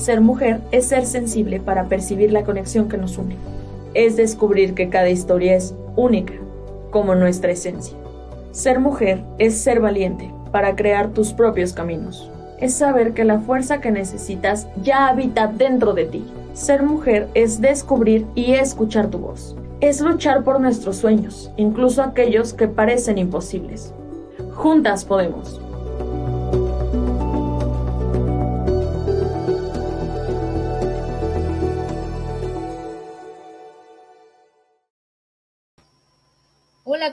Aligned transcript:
Ser 0.00 0.22
mujer 0.22 0.62
es 0.72 0.86
ser 0.86 1.04
sensible 1.04 1.60
para 1.60 1.84
percibir 1.84 2.32
la 2.32 2.42
conexión 2.42 2.88
que 2.88 2.96
nos 2.96 3.18
une. 3.18 3.36
Es 3.92 4.16
descubrir 4.16 4.72
que 4.72 4.88
cada 4.88 5.10
historia 5.10 5.54
es 5.54 5.74
única, 5.94 6.32
como 6.90 7.14
nuestra 7.14 7.52
esencia. 7.52 7.98
Ser 8.50 8.80
mujer 8.80 9.22
es 9.36 9.58
ser 9.58 9.78
valiente 9.78 10.32
para 10.52 10.74
crear 10.74 11.10
tus 11.10 11.34
propios 11.34 11.74
caminos. 11.74 12.30
Es 12.60 12.72
saber 12.72 13.12
que 13.12 13.24
la 13.24 13.40
fuerza 13.40 13.82
que 13.82 13.90
necesitas 13.90 14.68
ya 14.82 15.06
habita 15.06 15.48
dentro 15.48 15.92
de 15.92 16.06
ti. 16.06 16.24
Ser 16.54 16.82
mujer 16.82 17.28
es 17.34 17.60
descubrir 17.60 18.24
y 18.34 18.54
escuchar 18.54 19.08
tu 19.08 19.18
voz. 19.18 19.54
Es 19.82 20.00
luchar 20.00 20.44
por 20.44 20.62
nuestros 20.62 20.96
sueños, 20.96 21.52
incluso 21.58 22.02
aquellos 22.02 22.54
que 22.54 22.68
parecen 22.68 23.18
imposibles. 23.18 23.92
Juntas 24.54 25.04
podemos. 25.04 25.60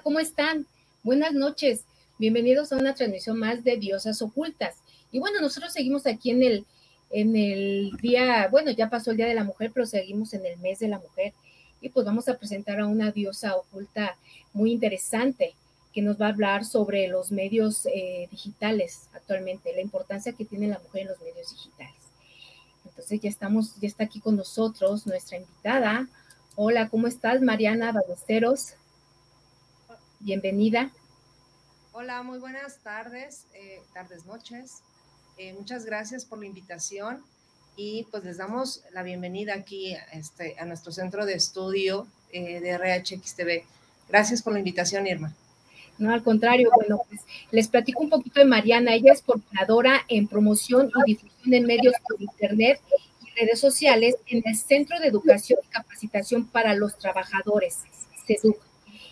¿Cómo 0.04 0.20
están? 0.20 0.66
Buenas 1.04 1.34
noches. 1.34 1.86
Bienvenidos 2.20 2.72
a 2.72 2.78
una 2.78 2.94
transmisión 2.94 3.40
más 3.40 3.64
de 3.64 3.78
Diosas 3.78 4.22
Ocultas. 4.22 4.76
Y 5.12 5.20
bueno, 5.20 5.40
nosotros 5.42 5.74
seguimos 5.74 6.06
aquí 6.06 6.32
en 6.32 6.44
el, 6.44 6.66
en 7.10 7.36
el 7.36 7.92
día, 8.02 8.48
bueno, 8.52 8.72
ya 8.72 8.90
pasó 8.90 9.12
el 9.12 9.18
Día 9.18 9.28
de 9.28 9.34
la 9.34 9.44
Mujer, 9.44 9.72
pero 9.74 9.86
seguimos 9.86 10.34
en 10.34 10.46
el 10.46 10.58
mes 10.58 10.80
de 10.80 10.90
la 10.90 11.00
mujer. 11.00 11.34
Y 11.82 11.90
pues 11.90 12.06
vamos 12.06 12.28
a 12.28 12.38
presentar 12.38 12.80
a 12.80 12.88
una 12.88 13.12
diosa 13.12 13.56
oculta 13.56 14.18
muy 14.54 14.72
interesante 14.72 15.56
que 15.94 16.02
nos 16.02 16.20
va 16.20 16.28
a 16.28 16.30
hablar 16.30 16.66
sobre 16.66 17.08
los 17.08 17.32
medios 17.32 17.86
eh, 17.88 18.28
digitales 18.30 19.08
actualmente, 19.14 19.74
la 19.74 19.82
importancia 19.82 20.34
que 20.34 20.46
tiene 20.46 20.68
la 20.68 20.80
mujer 20.80 21.04
en 21.04 21.08
los 21.10 21.20
medios 21.22 21.52
digitales. 21.52 21.96
Entonces 22.86 23.22
ya 23.22 23.30
estamos, 23.30 23.80
ya 23.80 23.88
está 23.88 24.04
aquí 24.04 24.20
con 24.20 24.36
nosotros 24.36 25.08
nuestra 25.08 25.38
invitada. 25.38 26.08
Hola, 26.56 26.90
¿cómo 26.90 27.08
estás, 27.08 27.42
Mariana 27.42 27.92
Ballesteros? 27.92 28.74
Bienvenida. 30.20 30.92
Hola, 31.92 32.24
muy 32.24 32.40
buenas 32.40 32.80
tardes, 32.80 33.46
eh, 33.54 33.82
tardes, 33.94 34.26
noches. 34.26 34.82
Eh, 35.38 35.54
muchas 35.54 35.86
gracias 35.86 36.26
por 36.26 36.40
la 36.40 36.48
invitación 36.48 37.24
y 37.76 38.08
pues 38.10 38.24
les 38.24 38.38
damos 38.38 38.84
la 38.94 39.04
bienvenida 39.04 39.54
aquí 39.54 39.96
este, 40.12 40.56
a 40.60 40.66
nuestro 40.66 40.92
centro 40.92 41.26
de 41.28 41.36
estudio 41.36 42.08
eh, 42.32 42.60
de 42.60 42.78
RHXTV. 42.78 43.64
Gracias 44.10 44.42
por 44.42 44.54
la 44.54 44.60
invitación, 44.60 45.06
Irma. 45.06 45.34
No, 46.00 46.12
al 46.12 46.24
contrario, 46.24 46.72
bueno, 46.76 47.00
pues 47.08 47.22
les 47.52 47.68
platico 47.68 48.02
un 48.02 48.10
poquito 48.10 48.40
de 48.40 48.46
Mariana. 48.46 48.96
Ella 48.96 49.14
es 49.14 49.22
coordinadora 49.22 50.02
en 50.08 50.28
promoción 50.28 50.92
y 51.06 51.12
difusión 51.12 51.52
de 51.52 51.62
medios 51.62 51.94
por 52.08 52.20
Internet 52.20 52.82
y 53.24 53.40
redes 53.40 53.60
sociales 53.60 54.16
en 54.26 54.42
el 54.46 54.56
Centro 54.56 55.00
de 55.00 55.08
Educación 55.08 55.60
y 55.64 55.68
Capacitación 55.68 56.48
para 56.48 56.74
los 56.74 56.98
Trabajadores, 56.98 57.84
CEDUC 58.26 58.67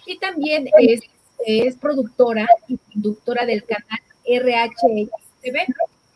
y 0.05 0.17
también 0.17 0.69
es, 0.79 1.01
es 1.45 1.75
productora 1.77 2.47
y 2.67 2.77
conductora 2.77 3.45
del 3.45 3.63
canal 3.63 3.99
RHTV. 4.25 5.73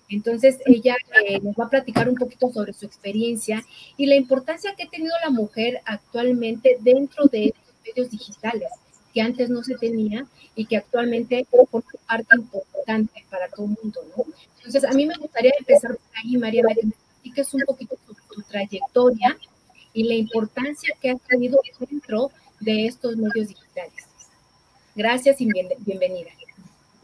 Entonces 0.09 0.57
ella 0.65 0.95
eh, 1.27 1.39
nos 1.39 1.55
va 1.55 1.65
a 1.65 1.69
platicar 1.69 2.09
un 2.09 2.15
poquito 2.15 2.51
sobre 2.51 2.73
su 2.73 2.85
experiencia 2.85 3.63
y 3.95 4.07
la 4.07 4.15
importancia 4.15 4.73
que 4.75 4.83
ha 4.83 4.89
tenido 4.89 5.13
la 5.23 5.29
mujer 5.29 5.81
actualmente 5.85 6.77
dentro 6.81 7.25
de 7.25 7.45
estos 7.45 7.75
medios 7.85 8.09
digitales, 8.09 8.69
que 9.13 9.21
antes 9.21 9.49
no 9.49 9.63
se 9.63 9.75
tenía 9.75 10.25
y 10.55 10.65
que 10.65 10.77
actualmente 10.77 11.45
forma 11.52 11.83
parte 12.08 12.35
importante 12.35 13.23
para 13.30 13.49
todo 13.49 13.67
el 13.67 13.77
mundo. 13.81 14.02
¿no? 14.17 14.23
Entonces 14.58 14.83
a 14.83 14.93
mí 14.93 15.05
me 15.05 15.15
gustaría 15.15 15.53
empezar 15.59 15.91
por 15.91 16.17
ahí, 16.23 16.37
María, 16.37 16.64
que 16.73 16.87
me 16.87 16.93
platiques 16.93 17.53
un 17.53 17.61
poquito 17.61 17.95
sobre 18.08 18.21
tu 18.33 18.41
trayectoria 18.41 19.37
y 19.93 20.03
la 20.03 20.15
importancia 20.15 20.95
que 20.99 21.11
has 21.11 21.21
tenido 21.21 21.59
dentro 21.80 22.31
de 22.59 22.87
estos 22.87 23.15
medios 23.15 23.47
digitales. 23.47 24.05
Gracias 24.95 25.39
y 25.39 25.49
bienvenida. 25.80 26.31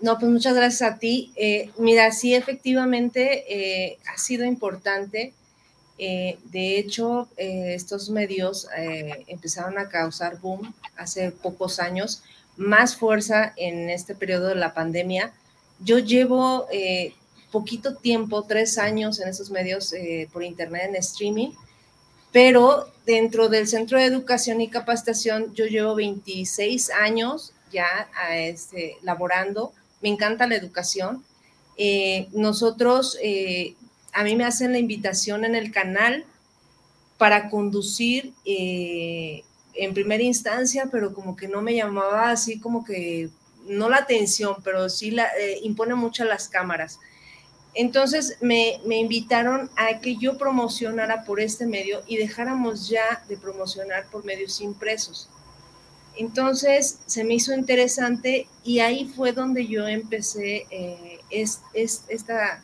No, 0.01 0.19
pues 0.19 0.31
muchas 0.31 0.55
gracias 0.55 0.81
a 0.81 0.99
ti. 0.99 1.31
Eh, 1.35 1.71
mira, 1.77 2.11
sí, 2.11 2.35
efectivamente 2.35 3.45
eh, 3.47 3.97
ha 4.13 4.17
sido 4.17 4.45
importante. 4.45 5.33
Eh, 5.97 6.38
de 6.51 6.77
hecho, 6.77 7.29
estos 7.38 8.09
medios 8.09 8.67
empezaron 9.27 9.77
a 9.77 9.88
causar 9.88 10.39
boom 10.41 10.73
hace 10.97 11.31
pocos 11.31 11.79
años, 11.79 12.22
más 12.57 12.97
fuerza 12.97 13.53
en 13.55 13.89
este 13.89 14.13
periodo 14.13 14.49
de 14.49 14.55
la 14.55 14.73
pandemia. 14.73 15.33
Yo 15.79 15.99
llevo 15.99 16.67
poquito 17.51 17.95
tiempo, 17.95 18.43
tres 18.43 18.77
años 18.77 19.22
en 19.22 19.29
esos 19.29 19.49
medios 19.49 19.93
por 20.33 20.43
internet, 20.43 20.89
en 20.89 20.97
streaming, 20.97 21.51
pero 22.35 22.91
dentro 23.06 23.47
del 23.47 23.66
Centro 23.66 23.97
de 23.97 24.03
Educación 24.03 24.59
y 24.59 24.68
Capacitación 24.68 25.53
yo 25.53 25.68
llevo 25.68 25.96
26 25.96 26.90
años 26.90 27.53
ya 27.72 28.09
este, 28.29 28.97
laborando, 29.03 29.72
me 30.01 30.09
encanta 30.09 30.46
la 30.46 30.56
educación. 30.56 31.23
Eh, 31.78 32.28
nosotros, 32.34 33.18
eh, 33.23 33.75
a 34.12 34.25
mí 34.25 34.35
me 34.35 34.44
hacen 34.44 34.73
la 34.73 34.79
invitación 34.79 35.46
en 35.46 35.56
el 35.56 35.72
canal 35.72 36.25
para 37.18 37.50
conducir 37.50 38.34
eh, 38.44 39.46
en 39.73 39.94
primera 39.94 40.23
instancia, 40.23 40.90
pero 40.91 41.13
como 41.13 41.38
que 41.38 41.47
no 41.47 41.62
me 41.62 41.73
llamaba 41.73 42.31
así 42.31 42.59
como 42.59 42.84
que, 42.84 43.29
no 43.66 43.88
la 43.88 44.00
atención, 44.00 44.57
pero 44.62 44.90
sí 44.90 45.12
la, 45.12 45.29
impone 45.63 45.96
mucho 45.96 46.25
las 46.25 46.50
cámaras. 46.50 47.00
Entonces 47.75 48.37
me, 48.39 48.79
invitaron 48.85 49.69
a 49.75 49.99
que 49.99 50.15
yo 50.15 50.37
promocionara 50.37 51.25
por 51.25 51.41
este 51.41 51.67
medio 51.67 52.01
y 52.07 52.15
dejáramos 52.15 52.87
ya 52.87 53.23
de 53.27 53.35
promocionar 53.35 54.07
por 54.07 54.23
medios 54.23 54.61
impresos. 54.61 55.29
Entonces 56.15 56.99
se 57.05 57.25
me 57.25 57.33
hizo 57.33 57.53
interesante 57.53 58.47
y 58.63 58.79
ahí 58.79 59.11
fue 59.13 59.33
donde 59.33 59.67
yo 59.67 59.85
empecé 59.87 60.65
eh, 60.71 61.19
esta 61.29 62.63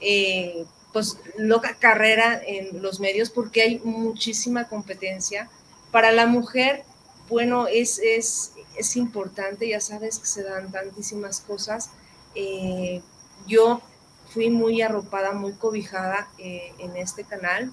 eh, 0.00 0.64
pues 0.94 1.18
loca 1.36 1.76
carrera 1.78 2.40
en 2.42 2.80
los 2.80 2.98
medios 2.98 3.28
porque 3.28 3.60
hay 3.60 3.78
muchísima 3.80 4.66
competencia. 4.68 5.50
Para 5.90 6.12
la 6.12 6.24
mujer, 6.24 6.84
bueno, 7.28 7.66
es, 7.66 7.98
es, 7.98 8.52
es 8.78 8.96
importante, 8.96 9.68
ya 9.68 9.80
sabes 9.82 10.18
que 10.18 10.26
se 10.26 10.42
dan 10.42 10.72
tantísimas 10.72 11.40
cosas. 11.40 11.90
Eh, 12.34 13.02
yo 13.46 13.82
fui 14.28 14.50
muy 14.50 14.82
arropada, 14.82 15.32
muy 15.32 15.52
cobijada 15.52 16.28
eh, 16.38 16.72
en 16.78 16.96
este 16.96 17.24
canal. 17.24 17.72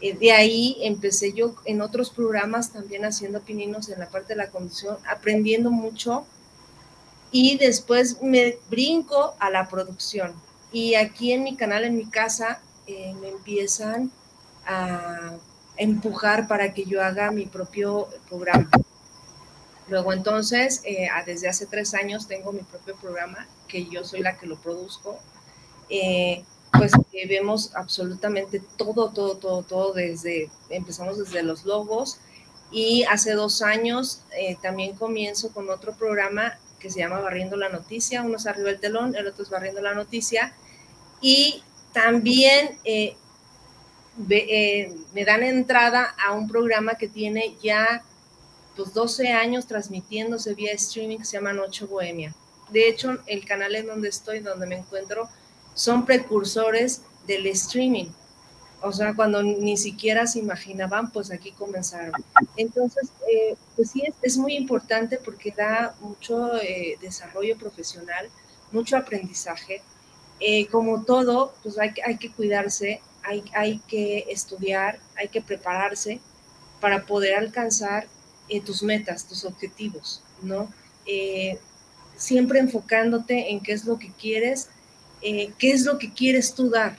Eh, 0.00 0.16
de 0.16 0.32
ahí 0.32 0.76
empecé 0.82 1.32
yo 1.32 1.54
en 1.64 1.80
otros 1.80 2.10
programas 2.10 2.72
también 2.72 3.04
haciendo 3.04 3.40
pininos 3.40 3.88
en 3.88 3.98
la 3.98 4.08
parte 4.08 4.34
de 4.34 4.36
la 4.36 4.50
conducción, 4.50 4.98
aprendiendo 5.08 5.70
mucho 5.70 6.26
y 7.30 7.58
después 7.58 8.22
me 8.22 8.58
brinco 8.70 9.34
a 9.38 9.50
la 9.50 9.68
producción. 9.68 10.34
Y 10.72 10.94
aquí 10.94 11.32
en 11.32 11.44
mi 11.44 11.56
canal, 11.56 11.84
en 11.84 11.96
mi 11.96 12.06
casa, 12.06 12.60
eh, 12.86 13.14
me 13.20 13.28
empiezan 13.28 14.10
a 14.66 15.34
empujar 15.76 16.48
para 16.48 16.74
que 16.74 16.84
yo 16.84 17.02
haga 17.02 17.30
mi 17.30 17.46
propio 17.46 18.08
programa. 18.28 18.68
Luego 19.88 20.12
entonces, 20.12 20.82
desde 21.26 21.48
hace 21.48 21.66
tres 21.66 21.94
años 21.94 22.26
tengo 22.26 22.50
mi 22.52 22.62
propio 22.62 22.96
programa, 22.96 23.46
que 23.68 23.86
yo 23.86 24.02
soy 24.02 24.20
la 24.20 24.36
que 24.36 24.46
lo 24.46 24.56
produzco, 24.56 25.20
eh, 25.88 26.44
pues 26.72 26.92
vemos 27.28 27.74
absolutamente 27.74 28.62
todo, 28.76 29.10
todo, 29.10 29.36
todo, 29.36 29.62
todo 29.62 29.92
desde, 29.94 30.50
empezamos 30.68 31.18
desde 31.18 31.42
los 31.42 31.64
logos 31.64 32.18
y 32.70 33.04
hace 33.04 33.32
dos 33.32 33.62
años 33.62 34.22
eh, 34.36 34.56
también 34.60 34.96
comienzo 34.96 35.52
con 35.52 35.70
otro 35.70 35.94
programa 35.94 36.58
que 36.78 36.90
se 36.90 36.98
llama 36.98 37.20
Barriendo 37.20 37.56
la 37.56 37.68
Noticia, 37.68 38.22
uno 38.22 38.36
es 38.36 38.46
arriba 38.46 38.68
del 38.68 38.80
telón, 38.80 39.14
el 39.16 39.26
otro 39.26 39.44
es 39.44 39.50
Barriendo 39.50 39.80
la 39.80 39.94
Noticia 39.94 40.52
y 41.20 41.62
también 41.92 42.78
eh, 42.84 43.16
me 44.18 45.24
dan 45.24 45.42
entrada 45.42 46.14
a 46.22 46.32
un 46.32 46.48
programa 46.48 46.96
que 46.96 47.08
tiene 47.08 47.56
ya 47.62 48.02
pues 48.76 48.92
12 48.92 49.28
años 49.28 49.66
transmitiéndose 49.66 50.54
vía 50.54 50.72
streaming 50.72 51.18
que 51.18 51.24
se 51.24 51.38
llama 51.38 51.52
Noche 51.52 51.86
Bohemia. 51.86 52.34
De 52.70 52.88
hecho, 52.88 53.18
el 53.26 53.44
canal 53.46 53.74
en 53.74 53.86
donde 53.86 54.08
estoy, 54.08 54.40
donde 54.40 54.66
me 54.66 54.76
encuentro, 54.76 55.28
son 55.76 56.06
precursores 56.06 57.02
del 57.26 57.46
streaming. 57.48 58.06
O 58.80 58.92
sea, 58.92 59.14
cuando 59.14 59.42
ni 59.42 59.76
siquiera 59.76 60.26
se 60.26 60.38
imaginaban, 60.38 61.10
pues 61.10 61.30
aquí 61.30 61.52
comenzaron. 61.52 62.12
Entonces, 62.56 63.10
eh, 63.30 63.56
pues 63.76 63.90
sí, 63.90 64.02
es, 64.22 64.36
muy 64.38 64.54
importante 64.54 65.18
porque 65.18 65.50
da 65.50 65.94
mucho 66.00 66.56
eh, 66.56 66.96
desarrollo 67.00 67.56
profesional, 67.58 68.28
mucho 68.72 68.96
aprendizaje. 68.96 69.82
Eh, 70.40 70.66
como 70.68 71.04
todo, 71.04 71.54
pues 71.62 71.78
hay, 71.78 71.92
hay 72.04 72.16
que 72.16 72.32
cuidarse, 72.32 73.00
hay, 73.22 73.44
hay, 73.54 73.78
que 73.86 74.26
estudiar, 74.30 74.98
hay 75.16 75.28
que 75.28 75.42
prepararse 75.42 76.20
para 76.80 77.04
poder 77.04 77.34
alcanzar 77.34 78.06
tus 78.64 78.82
metas, 78.82 79.26
tus 79.26 79.44
objetivos, 79.44 80.22
¿no? 80.40 80.70
siempre 82.16 82.60
enfocándote 82.60 83.50
en 83.50 83.60
qué 83.60 83.72
es 83.72 83.84
lo 83.84 83.98
que 83.98 84.12
quieres 84.12 84.68
eh, 85.26 85.52
qué 85.58 85.72
es 85.72 85.84
lo 85.84 85.98
que 85.98 86.12
quieres 86.12 86.54
tú 86.54 86.70
dar, 86.70 86.96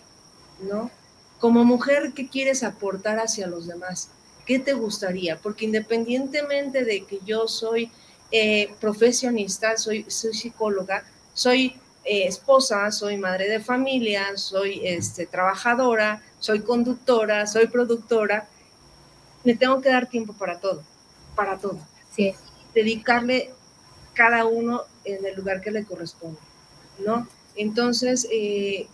¿no? 0.62 0.92
como 1.40 1.64
mujer, 1.64 2.14
¿qué 2.16 2.28
quieres 2.28 2.64
aportar 2.64 3.20
hacia 3.20 3.48
los 3.48 3.68
demás? 3.68 4.10
¿Qué 4.46 4.60
te 4.60 4.74
gustaría? 4.74 5.38
Porque 5.38 5.66
independientemente 5.66 6.84
de 6.84 7.06
que 7.06 7.20
yo 7.26 7.48
soy 7.48 7.92
eh, 8.32 8.74
profesionista, 8.80 9.78
soy, 9.78 10.06
soy 10.08 10.34
psicóloga, 10.34 11.04
soy 11.34 11.76
eh, 12.04 12.26
esposa, 12.28 12.92
soy 12.92 13.18
madre 13.18 13.50
de 13.50 13.60
familia, 13.60 14.36
soy 14.36 14.82
este, 14.84 15.26
trabajadora, 15.26 16.24
soy 16.40 16.62
conductora, 16.62 17.46
soy 17.46 17.68
productora, 17.68 18.48
me 19.44 19.56
tengo 19.56 19.82
que 19.82 19.90
dar 19.90 20.08
tiempo 20.08 20.34
para 20.34 20.60
todo, 20.60 20.84
para 21.36 21.58
todo. 21.58 21.80
Sí. 22.16 22.34
Dedicarle 22.74 23.52
cada 24.14 24.46
uno 24.46 24.84
en 25.04 25.26
el 25.26 25.36
lugar 25.36 25.62
que 25.62 25.72
le 25.72 25.86
corresponde, 25.86 26.40
¿no? 27.06 27.28
Entonces, 27.58 28.28
eh, 28.32 28.88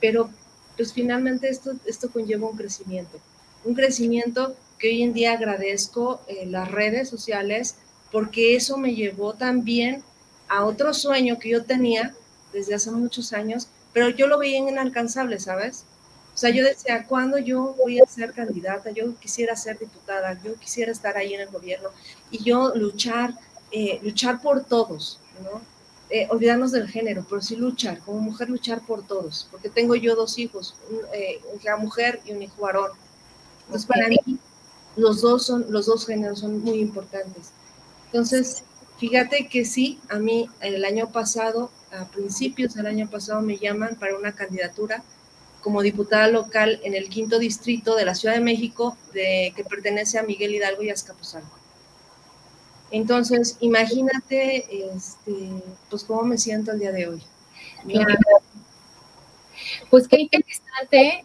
pero 0.00 0.30
pues 0.76 0.92
finalmente 0.92 1.48
esto, 1.48 1.72
esto 1.86 2.10
conlleva 2.10 2.48
un 2.48 2.56
crecimiento, 2.56 3.18
un 3.64 3.74
crecimiento 3.74 4.56
que 4.78 4.88
hoy 4.88 5.02
en 5.02 5.12
día 5.12 5.32
agradezco 5.32 6.20
eh, 6.26 6.46
las 6.46 6.70
redes 6.70 7.08
sociales 7.08 7.76
porque 8.10 8.56
eso 8.56 8.76
me 8.76 8.94
llevó 8.94 9.34
también 9.34 10.02
a 10.48 10.64
otro 10.64 10.94
sueño 10.94 11.38
que 11.38 11.50
yo 11.50 11.64
tenía 11.64 12.14
desde 12.52 12.74
hace 12.74 12.90
muchos 12.90 13.32
años, 13.32 13.68
pero 13.92 14.08
yo 14.08 14.26
lo 14.26 14.38
veía 14.38 14.58
inalcanzable, 14.58 15.38
¿sabes? 15.40 15.84
O 16.34 16.36
sea, 16.36 16.50
yo 16.50 16.64
decía, 16.64 17.06
¿cuándo 17.06 17.38
yo 17.38 17.74
voy 17.78 18.00
a 18.00 18.06
ser 18.06 18.32
candidata? 18.32 18.90
Yo 18.90 19.14
quisiera 19.18 19.54
ser 19.56 19.78
diputada, 19.78 20.40
yo 20.42 20.54
quisiera 20.56 20.90
estar 20.90 21.16
ahí 21.16 21.34
en 21.34 21.40
el 21.42 21.48
gobierno 21.48 21.90
y 22.30 22.42
yo 22.42 22.74
luchar, 22.74 23.34
eh, 23.70 24.00
luchar 24.02 24.42
por 24.42 24.64
todos, 24.64 25.20
¿no? 25.42 25.60
Eh, 26.16 26.28
olvidarnos 26.30 26.70
del 26.70 26.88
género, 26.88 27.26
pero 27.28 27.42
sí 27.42 27.56
luchar, 27.56 27.98
como 27.98 28.20
mujer 28.20 28.48
luchar 28.48 28.80
por 28.86 29.04
todos, 29.04 29.48
porque 29.50 29.68
tengo 29.68 29.96
yo 29.96 30.14
dos 30.14 30.38
hijos, 30.38 30.76
eh, 31.12 31.40
una 31.60 31.76
mujer 31.76 32.20
y 32.24 32.30
un 32.30 32.40
hijo 32.40 32.62
varón. 32.62 32.92
Entonces, 33.62 33.84
para 33.84 34.06
mí, 34.06 34.20
los 34.94 35.22
dos, 35.22 35.44
son, 35.44 35.66
los 35.70 35.86
dos 35.86 36.06
géneros 36.06 36.38
son 36.38 36.62
muy 36.62 36.78
importantes. 36.78 37.50
Entonces, 38.06 38.62
fíjate 38.96 39.48
que 39.48 39.64
sí, 39.64 39.98
a 40.08 40.20
mí 40.20 40.48
el 40.60 40.84
año 40.84 41.10
pasado, 41.10 41.72
a 41.90 42.04
principios 42.04 42.74
del 42.74 42.86
año 42.86 43.10
pasado, 43.10 43.42
me 43.42 43.56
llaman 43.56 43.96
para 43.96 44.16
una 44.16 44.36
candidatura 44.36 45.02
como 45.62 45.82
diputada 45.82 46.28
local 46.28 46.78
en 46.84 46.94
el 46.94 47.08
quinto 47.08 47.40
distrito 47.40 47.96
de 47.96 48.04
la 48.04 48.14
Ciudad 48.14 48.36
de 48.36 48.40
México, 48.40 48.96
de, 49.14 49.52
que 49.56 49.64
pertenece 49.64 50.20
a 50.20 50.22
Miguel 50.22 50.54
Hidalgo 50.54 50.84
y 50.84 50.90
Azcapotzalco. 50.90 51.63
Entonces, 52.90 53.56
imagínate, 53.60 54.66
este, 54.94 55.50
pues, 55.90 56.04
cómo 56.04 56.22
me 56.22 56.38
siento 56.38 56.72
el 56.72 56.78
día 56.78 56.92
de 56.92 57.08
hoy. 57.08 57.22
Pues 59.90 60.08
qué 60.08 60.20
interesante. 60.20 61.24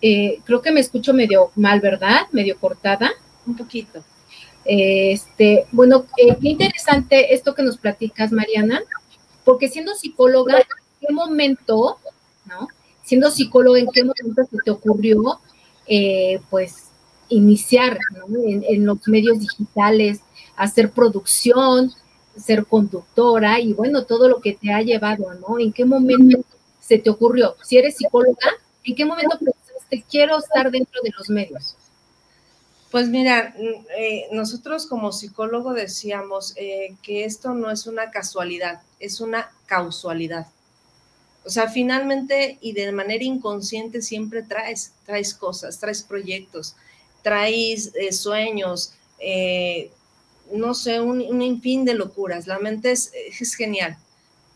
Eh, 0.00 0.40
creo 0.44 0.60
que 0.60 0.72
me 0.72 0.80
escucho 0.80 1.14
medio 1.14 1.52
mal, 1.54 1.80
¿verdad? 1.80 2.22
Medio 2.32 2.58
cortada. 2.58 3.12
Un 3.46 3.56
poquito. 3.56 4.02
Este, 4.64 5.66
bueno, 5.72 6.06
eh, 6.16 6.36
qué 6.40 6.48
interesante 6.50 7.34
esto 7.34 7.54
que 7.54 7.62
nos 7.62 7.78
platicas, 7.78 8.30
Mariana, 8.30 8.82
porque 9.44 9.68
siendo 9.68 9.94
psicóloga, 9.94 10.58
¿en 10.58 10.64
qué 11.00 11.12
momento, 11.12 11.98
no? 12.46 12.68
Siendo 13.02 13.30
psicóloga, 13.30 13.80
¿en 13.80 13.88
qué 13.92 14.04
momento 14.04 14.44
se 14.48 14.58
te 14.64 14.70
ocurrió, 14.70 15.40
eh, 15.86 16.40
pues, 16.50 16.90
iniciar 17.28 17.98
en, 18.44 18.86
los 18.86 19.08
medios 19.08 19.40
digitales, 19.40 20.20
hacer 20.56 20.90
producción, 20.90 21.92
ser 22.36 22.66
conductora 22.66 23.60
y 23.60 23.72
bueno, 23.72 24.04
todo 24.04 24.28
lo 24.28 24.40
que 24.40 24.54
te 24.54 24.72
ha 24.72 24.82
llevado, 24.82 25.34
¿no? 25.34 25.58
¿En 25.58 25.72
qué 25.72 25.84
momento 25.84 26.44
se 26.80 26.98
te 26.98 27.10
ocurrió? 27.10 27.56
Si 27.62 27.76
eres 27.76 27.96
psicóloga, 27.96 28.48
¿en 28.84 28.94
qué 28.94 29.04
momento 29.04 29.38
pensaste 29.38 30.04
quiero 30.10 30.38
estar 30.38 30.70
dentro 30.70 31.00
de 31.02 31.10
los 31.16 31.28
medios? 31.28 31.76
Pues 32.90 33.08
mira, 33.08 33.54
mm, 33.56 33.86
eh, 33.96 34.28
nosotros 34.32 34.86
como 34.86 35.12
psicólogo 35.12 35.72
decíamos 35.72 36.52
eh, 36.56 36.94
que 37.02 37.24
esto 37.24 37.54
no 37.54 37.70
es 37.70 37.86
una 37.86 38.10
casualidad, 38.10 38.82
es 39.00 39.20
una 39.20 39.50
causalidad. 39.66 40.46
O 41.44 41.50
sea, 41.50 41.68
finalmente 41.68 42.58
y 42.60 42.72
de 42.72 42.92
manera 42.92 43.24
inconsciente 43.24 44.02
siempre 44.02 44.42
traes, 44.42 44.92
traes 45.06 45.34
cosas, 45.34 45.80
traes 45.80 46.02
proyectos, 46.02 46.76
traes 47.22 47.92
eh, 47.94 48.12
sueños, 48.12 48.92
no 50.52 50.74
sé, 50.74 51.00
un, 51.00 51.20
un, 51.20 51.42
infín 51.42 51.84
de 51.84 51.94
locuras. 51.94 52.46
La 52.46 52.58
mente 52.58 52.92
es, 52.92 53.12
es 53.14 53.54
genial, 53.54 53.96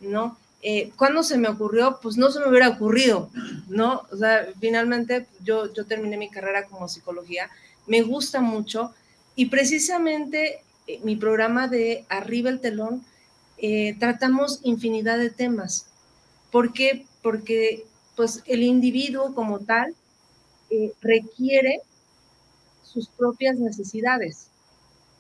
¿no? 0.01 0.37
Eh, 0.69 0.91
¿Cuándo 0.97 1.23
se 1.23 1.39
me 1.39 1.49
ocurrió? 1.49 2.01
Pues 2.03 2.17
no 2.17 2.31
se 2.31 2.41
me 2.41 2.49
hubiera 2.49 2.71
ocurrido, 2.71 3.31
¿no? 3.69 4.03
O 4.11 4.17
sea, 4.17 4.49
finalmente 4.59 5.27
yo, 5.45 5.73
yo 5.73 5.87
terminé 5.87 6.17
mi 6.17 6.29
carrera 6.29 6.67
como 6.67 6.89
psicología, 6.89 7.49
me 7.87 8.03
gusta 8.03 8.41
mucho 8.41 8.93
y 9.37 9.47
precisamente 9.47 10.63
eh, 10.89 10.99
mi 11.05 11.15
programa 11.15 11.69
de 11.69 12.05
Arriba 12.09 12.51
el 12.51 12.61
Telón 12.61 13.05
eh, 13.59 13.97
tratamos 14.01 14.59
infinidad 14.65 15.19
de 15.19 15.31
temas. 15.31 15.87
¿Por 16.51 16.73
qué? 16.73 17.07
Porque 17.23 17.87
pues 18.17 18.43
el 18.47 18.65
individuo 18.65 19.35
como 19.37 19.61
tal 19.61 19.95
requiere 21.01 21.81
sus 22.83 23.09
propias 23.09 23.57
necesidades, 23.57 24.49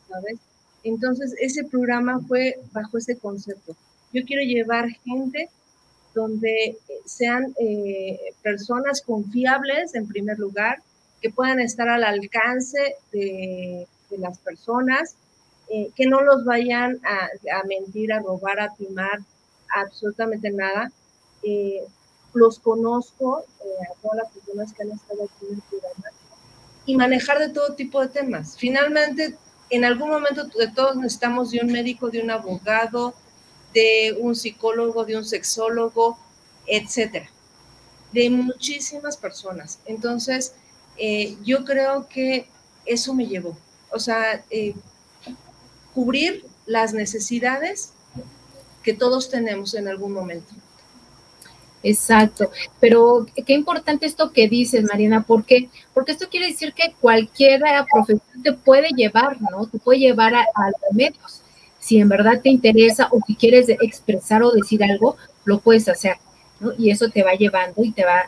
¿sabes? 0.08 0.38
Entonces, 0.86 1.34
ese 1.40 1.64
programa 1.64 2.20
fue 2.28 2.60
bajo 2.72 2.96
ese 2.96 3.18
concepto. 3.18 3.74
Yo 4.12 4.24
quiero 4.24 4.42
llevar 4.44 4.88
gente 5.04 5.50
donde 6.14 6.78
sean 7.04 7.52
eh, 7.58 8.16
personas 8.40 9.02
confiables, 9.02 9.96
en 9.96 10.06
primer 10.06 10.38
lugar, 10.38 10.80
que 11.20 11.30
puedan 11.30 11.58
estar 11.58 11.88
al 11.88 12.04
alcance 12.04 12.78
de, 13.10 13.88
las 14.16 14.38
personas, 14.38 15.16
eh, 15.68 15.90
que 15.96 16.06
no 16.06 16.20
los 16.20 16.44
vayan 16.44 17.00
a, 17.04 17.66
mentir, 17.66 18.12
a 18.12 18.20
robar, 18.20 18.60
a 18.60 18.72
timar, 18.72 19.18
absolutamente 19.74 20.50
nada. 20.50 20.92
Eh, 21.42 21.82
los 22.32 22.60
conozco, 22.60 23.38
a 23.38 24.00
todas 24.02 24.18
las 24.18 24.32
personas 24.32 24.72
que 24.72 24.82
han 24.84 24.92
estado 24.92 25.24
aquí 25.24 25.46
en 25.50 25.56
el 25.56 25.62
programa, 25.62 26.10
y 26.86 26.96
manejar 26.96 27.40
de 27.40 27.48
todo 27.48 27.74
tipo 27.74 28.00
de 28.00 28.08
temas. 28.08 28.56
Finalmente, 28.56 29.36
en 29.70 29.84
algún 29.84 30.10
momento 30.10 30.44
de 30.44 30.68
todos 30.68 30.96
necesitamos 30.96 31.50
de 31.50 31.60
un 31.60 31.72
médico, 31.72 32.10
de 32.10 32.22
un 32.22 32.30
abogado, 32.30 33.14
de 33.74 34.16
un 34.18 34.34
psicólogo, 34.34 35.04
de 35.04 35.16
un 35.16 35.24
sexólogo, 35.24 36.18
etcétera, 36.66 37.28
de 38.12 38.30
muchísimas 38.30 39.16
personas. 39.16 39.78
Entonces, 39.86 40.54
eh, 40.96 41.36
yo 41.44 41.64
creo 41.64 42.08
que 42.08 42.48
eso 42.84 43.12
me 43.12 43.26
llevó, 43.26 43.56
o 43.90 43.98
sea, 43.98 44.44
eh, 44.50 44.74
cubrir 45.94 46.44
las 46.66 46.92
necesidades 46.92 47.92
que 48.82 48.92
todos 48.92 49.28
tenemos 49.28 49.74
en 49.74 49.88
algún 49.88 50.12
momento. 50.12 50.54
Exacto, 51.82 52.50
pero 52.80 53.26
qué 53.46 53.52
importante 53.52 54.06
esto 54.06 54.32
que 54.32 54.48
dices, 54.48 54.84
Mariana, 54.84 55.22
¿por 55.22 55.44
qué? 55.44 55.68
Porque 55.94 56.12
esto 56.12 56.28
quiere 56.28 56.48
decir 56.48 56.72
que 56.72 56.94
cualquier 57.00 57.60
profesión 57.92 58.42
te 58.42 58.52
puede 58.52 58.88
llevar, 58.90 59.40
¿no? 59.40 59.66
Te 59.66 59.78
puede 59.78 60.00
llevar 60.00 60.34
a, 60.34 60.44
los 60.44 60.92
medios. 60.96 61.42
Si 61.78 61.98
en 61.98 62.08
verdad 62.08 62.40
te 62.42 62.50
interesa 62.50 63.08
o 63.12 63.20
si 63.26 63.36
quieres 63.36 63.68
expresar 63.68 64.42
o 64.42 64.50
decir 64.50 64.82
algo, 64.82 65.16
lo 65.44 65.60
puedes 65.60 65.88
hacer, 65.88 66.16
¿no? 66.58 66.72
Y 66.76 66.90
eso 66.90 67.08
te 67.10 67.22
va 67.22 67.34
llevando 67.34 67.84
y 67.84 67.92
te 67.92 68.04
va 68.04 68.24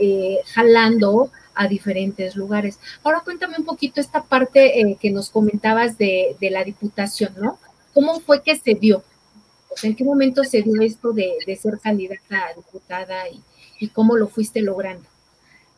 eh, 0.00 0.38
jalando 0.46 1.30
a 1.54 1.68
diferentes 1.68 2.34
lugares. 2.34 2.80
Ahora 3.04 3.20
cuéntame 3.20 3.54
un 3.58 3.64
poquito 3.64 4.00
esta 4.00 4.22
parte 4.24 4.80
eh, 4.80 4.96
que 5.00 5.10
nos 5.10 5.30
comentabas 5.30 5.96
de, 5.96 6.36
de 6.40 6.50
la 6.50 6.64
diputación, 6.64 7.34
¿no? 7.38 7.58
¿Cómo 7.94 8.20
fue 8.20 8.42
que 8.42 8.56
se 8.56 8.74
dio? 8.74 9.04
¿En 9.82 9.94
qué 9.94 10.04
momento 10.04 10.42
se 10.44 10.62
dio 10.62 10.80
esto 10.80 11.12
de, 11.12 11.36
ser 11.60 11.78
candidata 11.78 12.46
a 12.46 12.54
diputada 12.54 13.24
y, 13.28 13.88
cómo 13.88 14.16
lo 14.16 14.28
fuiste 14.28 14.62
logrando? 14.62 15.06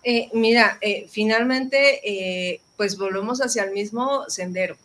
Eh, 0.05 0.31
mira, 0.33 0.79
eh, 0.81 1.07
finalmente, 1.09 2.01
eh, 2.09 2.61
pues 2.77 2.97
volvemos 2.97 3.41
hacia 3.41 3.65
el 3.65 3.73
mismo 3.73 4.25
sendero. 4.29 4.77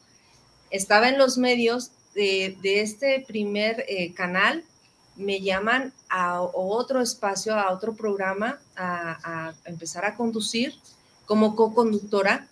Estaba 0.71 1.09
en 1.09 1.19
los 1.19 1.37
medios 1.37 1.91
de, 2.15 2.57
este 2.63 3.23
primer 3.27 3.85
canal, 4.15 4.63
me 5.15 5.41
llaman 5.41 5.93
a, 6.09 6.41
otro 6.41 7.01
espacio, 7.01 7.55
a 7.55 7.71
otro 7.71 7.93
programa, 7.93 8.59
a, 8.75 9.53
empezar 9.65 10.05
a 10.05 10.15
conducir 10.15 10.73
como 11.25 11.55
co-conductora. 11.55 12.47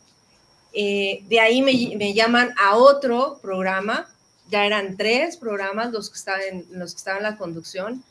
de 0.74 1.40
ahí 1.42 1.64
me, 1.64 1.98
me 1.98 2.14
llaman 2.14 2.54
a 2.58 2.78
otro 2.78 3.40
programa 3.42 4.11
ya 4.52 4.66
eran 4.66 4.98
tres 4.98 5.38
programas 5.38 5.92
los 5.92 6.10
que 6.10 6.18
estaban 6.18 6.42
en, 6.42 6.66
los 6.74 6.94
que 6.94 6.98
estaban 6.98 7.26
en 7.26 7.32
la 7.32 7.38
conducción. 7.38 8.04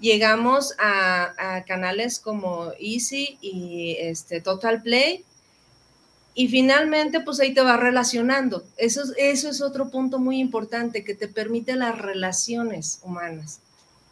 Llegamos 0.00 0.74
a, 0.78 1.64
canales 1.66 2.18
como 2.18 2.72
Easy 2.78 3.38
y 3.40 3.96
este, 4.00 4.40
Total 4.40 4.80
Play. 4.82 5.24
Y 6.34 6.48
finalmente, 6.48 7.20
pues 7.20 7.40
ahí 7.40 7.52
te 7.52 7.60
vas 7.60 7.78
relacionando. 7.78 8.64
Eso, 8.78 9.02
eso 9.18 9.50
es 9.50 9.60
otro 9.60 9.90
punto 9.90 10.18
muy 10.18 10.38
importante 10.38 11.04
que 11.04 11.14
te 11.14 11.28
permite 11.28 11.76
las 11.76 11.98
relaciones 11.98 13.00
humanas. 13.02 13.60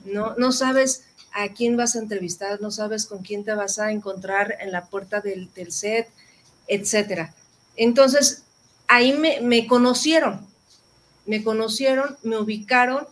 No, 0.05 0.35
no 0.37 0.53
sabes 0.53 1.05
a 1.33 1.49
quién 1.49 1.77
vas 1.77 1.97
a 1.97 2.01
entrevistar, 2.01 2.61
no 2.61 2.71
sabes 2.71 3.07
con 3.07 3.23
quién 3.23 3.45
te 3.45 3.55
vas 3.55 3.79
a 3.79 3.91
encontrar 3.91 4.57
en 4.61 4.73
la 4.73 4.87
puerta 4.87 5.21
del, 5.21 5.53
del 5.55 5.73
set, 5.73 6.09
etcétera. 6.67 7.35
Entonces, 7.77 8.43
ahí 8.89 9.13
me, 9.13 9.41
me 9.41 9.67
conocieron, 9.67 10.47
me 11.31 11.45
conocieron, 11.45 12.19
me 12.25 12.39
ubicaron 12.39 13.07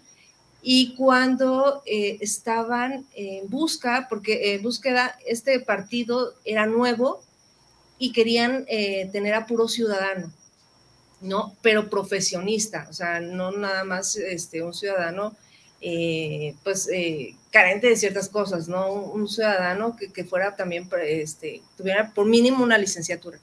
y 0.61 0.97
cuando 0.97 1.85
eh, 1.87 2.19
estaban 2.21 3.07
en 3.15 3.49
busca, 3.49 4.09
porque 4.11 4.55
en 4.55 4.63
búsqueda, 4.63 5.17
este 5.25 5.61
partido 5.61 6.35
era 6.45 6.67
nuevo 6.67 7.23
y 7.97 8.11
querían 8.11 8.65
eh, 8.67 9.09
tener 9.13 9.35
a 9.35 9.47
puro 9.47 9.69
ciudadano, 9.69 10.33
¿no? 11.21 11.55
Pero 11.63 11.89
profesionista, 11.89 12.89
o 12.91 12.93
sea, 12.93 13.21
no 13.21 13.53
nada 13.53 13.85
más 13.85 14.17
este, 14.17 14.63
un 14.63 14.75
ciudadano, 14.75 15.37
eh, 15.81 16.57
pues, 16.65 16.89
carente 17.53 17.87
de 17.87 17.97
ciertas 17.97 18.29
cosas, 18.29 18.67
¿no? 18.67 18.93
Un, 18.93 19.29
ciudadano 19.29 19.97
que, 19.97 20.25
fuera 20.25 20.57
también, 20.57 20.91
este, 21.07 21.63
tuviera 21.77 22.13
por 22.13 22.27
mínimo 22.27 22.65
una 22.65 22.79
licenciatura. 22.79 23.39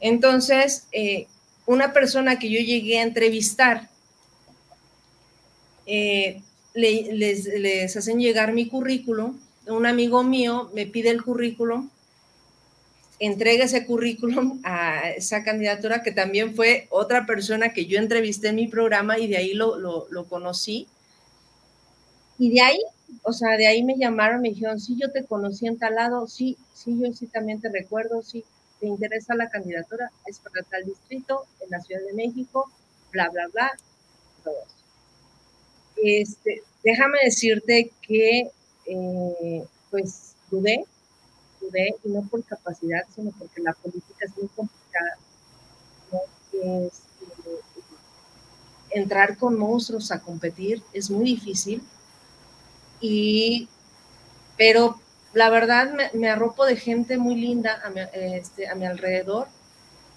Entonces, 0.00 0.86
una 1.66 1.92
persona 1.92 2.38
que 2.38 2.48
yo 2.48 2.60
llegué 2.60 3.00
a 3.00 3.02
entrevistar, 3.02 3.88
eh, 5.86 6.42
les, 6.74 7.96
hacen 7.96 8.18
llegar 8.18 8.52
mi 8.52 8.68
currículum, 8.68 9.38
un 9.66 9.86
amigo 9.86 10.22
mío 10.22 10.70
me 10.74 10.86
pide 10.86 11.10
el 11.10 11.22
currículum, 11.22 11.90
entrega 13.18 13.64
ese 13.64 13.86
currículum 13.86 14.60
a 14.64 15.10
esa 15.10 15.42
candidatura 15.42 16.02
que 16.02 16.12
también 16.12 16.54
fue 16.54 16.86
otra 16.90 17.26
persona 17.26 17.72
que 17.72 17.86
yo 17.86 17.98
entrevisté 17.98 18.48
en 18.48 18.56
mi 18.56 18.68
programa 18.68 19.18
y 19.18 19.26
de 19.26 19.38
ahí 19.38 19.54
lo, 19.54 19.76
lo, 19.78 20.24
conocí. 20.26 20.86
Y 22.38 22.52
de 22.52 22.60
ahí, 22.60 22.80
o 23.22 23.32
sea, 23.32 23.56
de 23.56 23.66
ahí 23.66 23.82
me 23.82 23.96
llamaron, 23.96 24.42
me 24.42 24.50
dijeron, 24.50 24.78
sí, 24.78 24.96
yo 25.00 25.10
te 25.10 25.24
conocí 25.24 25.66
en 25.66 25.78
tal 25.78 25.94
lado, 25.94 26.28
sí, 26.28 26.58
sí, 26.74 26.96
yo 27.00 27.10
sí 27.14 27.26
también 27.26 27.60
te 27.60 27.70
recuerdo, 27.70 28.22
sí, 28.22 28.44
te 28.80 28.86
interesa 28.86 29.34
la 29.34 29.48
candidatura, 29.48 30.10
es 30.26 30.38
para 30.38 30.62
tal 30.62 30.84
distrito, 30.84 31.46
en 31.60 31.70
la 31.70 31.80
Ciudad 31.80 32.02
de 32.02 32.14
México, 32.14 32.70
bla, 33.12 33.28
bla, 33.30 33.48
bla, 33.52 33.72
todo 34.44 34.54
eso. 34.54 34.76
Este, 35.96 36.62
déjame 36.84 37.18
decirte 37.24 37.90
que, 38.02 38.50
eh, 38.86 39.66
pues, 39.90 40.34
dudé, 40.50 40.84
dudé, 41.60 41.96
y 42.04 42.08
no 42.08 42.22
por 42.22 42.44
capacidad, 42.44 43.02
sino 43.14 43.30
porque 43.38 43.62
la 43.62 43.72
política 43.72 44.26
es 44.26 44.36
muy 44.36 44.48
complicada. 44.48 45.16
Este, 46.52 46.90
entrar 48.90 49.36
con 49.36 49.58
monstruos 49.58 50.10
a 50.10 50.20
competir 50.20 50.82
es 50.92 51.10
muy 51.10 51.24
difícil, 51.24 51.82
y, 53.00 53.68
pero 54.56 54.98
la 55.36 55.50
verdad 55.50 55.92
me, 56.14 56.30
arropo 56.30 56.64
de 56.64 56.76
gente 56.76 57.18
muy 57.18 57.34
linda 57.34 57.78
a 57.84 57.90
mi, 57.90 58.00
este, 58.14 58.68
alrededor, 58.68 59.48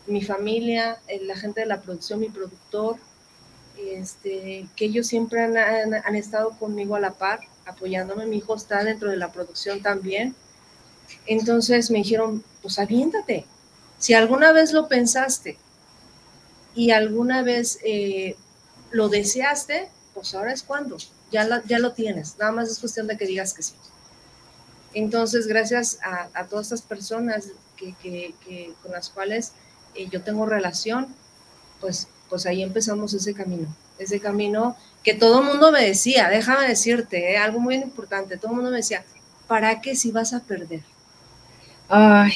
mi 0.08 0.24
familia, 0.24 0.98
eh, 1.10 1.20
la 1.24 1.36
gente 1.36 1.60
de 1.60 1.66
la 1.66 1.82
producción, 1.82 2.22
mi 2.22 2.30
productor, 2.30 2.96
este, 3.78 4.66
que 4.78 4.86
ellos 4.86 5.08
siempre 5.08 5.44
han, 5.44 6.16
estado 6.16 6.52
conmigo 6.58 6.96
a 6.96 7.02
la 7.02 7.12
par, 7.12 7.42
apoyándome. 7.66 8.28
Mi 8.28 8.38
hijo 8.38 8.56
está 8.56 8.82
dentro 8.86 9.10
de 9.10 9.18
la 9.18 9.30
producción 9.30 9.82
también. 9.82 10.36
Entonces 11.26 11.92
me 11.92 11.98
dijeron, 11.98 12.42
pues 12.62 12.80
aviéntate. 12.80 13.46
Si 13.98 14.14
alguna 14.14 14.54
vez 14.54 14.72
lo 14.72 14.88
pensaste 14.88 15.58
y 16.74 16.92
alguna 16.92 17.42
vez 17.42 17.78
eh, 17.84 18.38
lo 18.92 19.10
deseaste, 19.10 19.90
pues 20.14 20.34
ahora 20.34 20.54
es 20.54 20.64
cuando. 20.64 20.96
Ya, 21.30 21.62
ya 21.66 21.80
lo 21.80 21.92
tienes. 21.92 22.38
Nada 22.38 22.54
más 22.54 22.70
es 22.70 22.80
cuestión 22.80 23.06
de 23.08 23.18
que 23.18 23.26
digas 23.26 23.54
que 23.54 23.64
sí. 23.64 23.74
Entonces, 24.94 25.48
gracias 25.48 26.00
a, 26.02 26.46
todas 26.46 26.68
estas 26.68 26.82
personas 26.82 27.50
que, 27.78 28.34
con 28.82 28.92
las 28.92 29.10
cuales 29.10 29.54
eh, 29.96 30.08
yo 30.10 30.22
tengo 30.22 30.46
relación, 30.46 31.08
pues 31.80 32.08
pues 32.30 32.46
ahí 32.46 32.62
empezamos 32.62 33.14
ese 33.14 33.34
camino, 33.34 33.68
ese 33.98 34.20
camino 34.20 34.78
que 35.04 35.14
todo 35.14 35.40
el 35.40 35.48
mundo 35.48 35.72
me 35.72 35.84
decía, 35.84 36.30
déjame 36.30 36.68
decirte, 36.68 37.34
¿eh? 37.34 37.38
algo 37.38 37.60
muy 37.60 37.76
importante, 37.76 38.38
todo 38.38 38.52
el 38.52 38.56
mundo 38.58 38.72
me 38.72 38.78
decía, 38.78 39.04
¿para 39.48 39.82
qué 39.82 39.96
si 39.96 40.12
vas 40.12 40.34
a 40.34 40.42
perder? 40.42 40.82
Ay, 41.88 42.34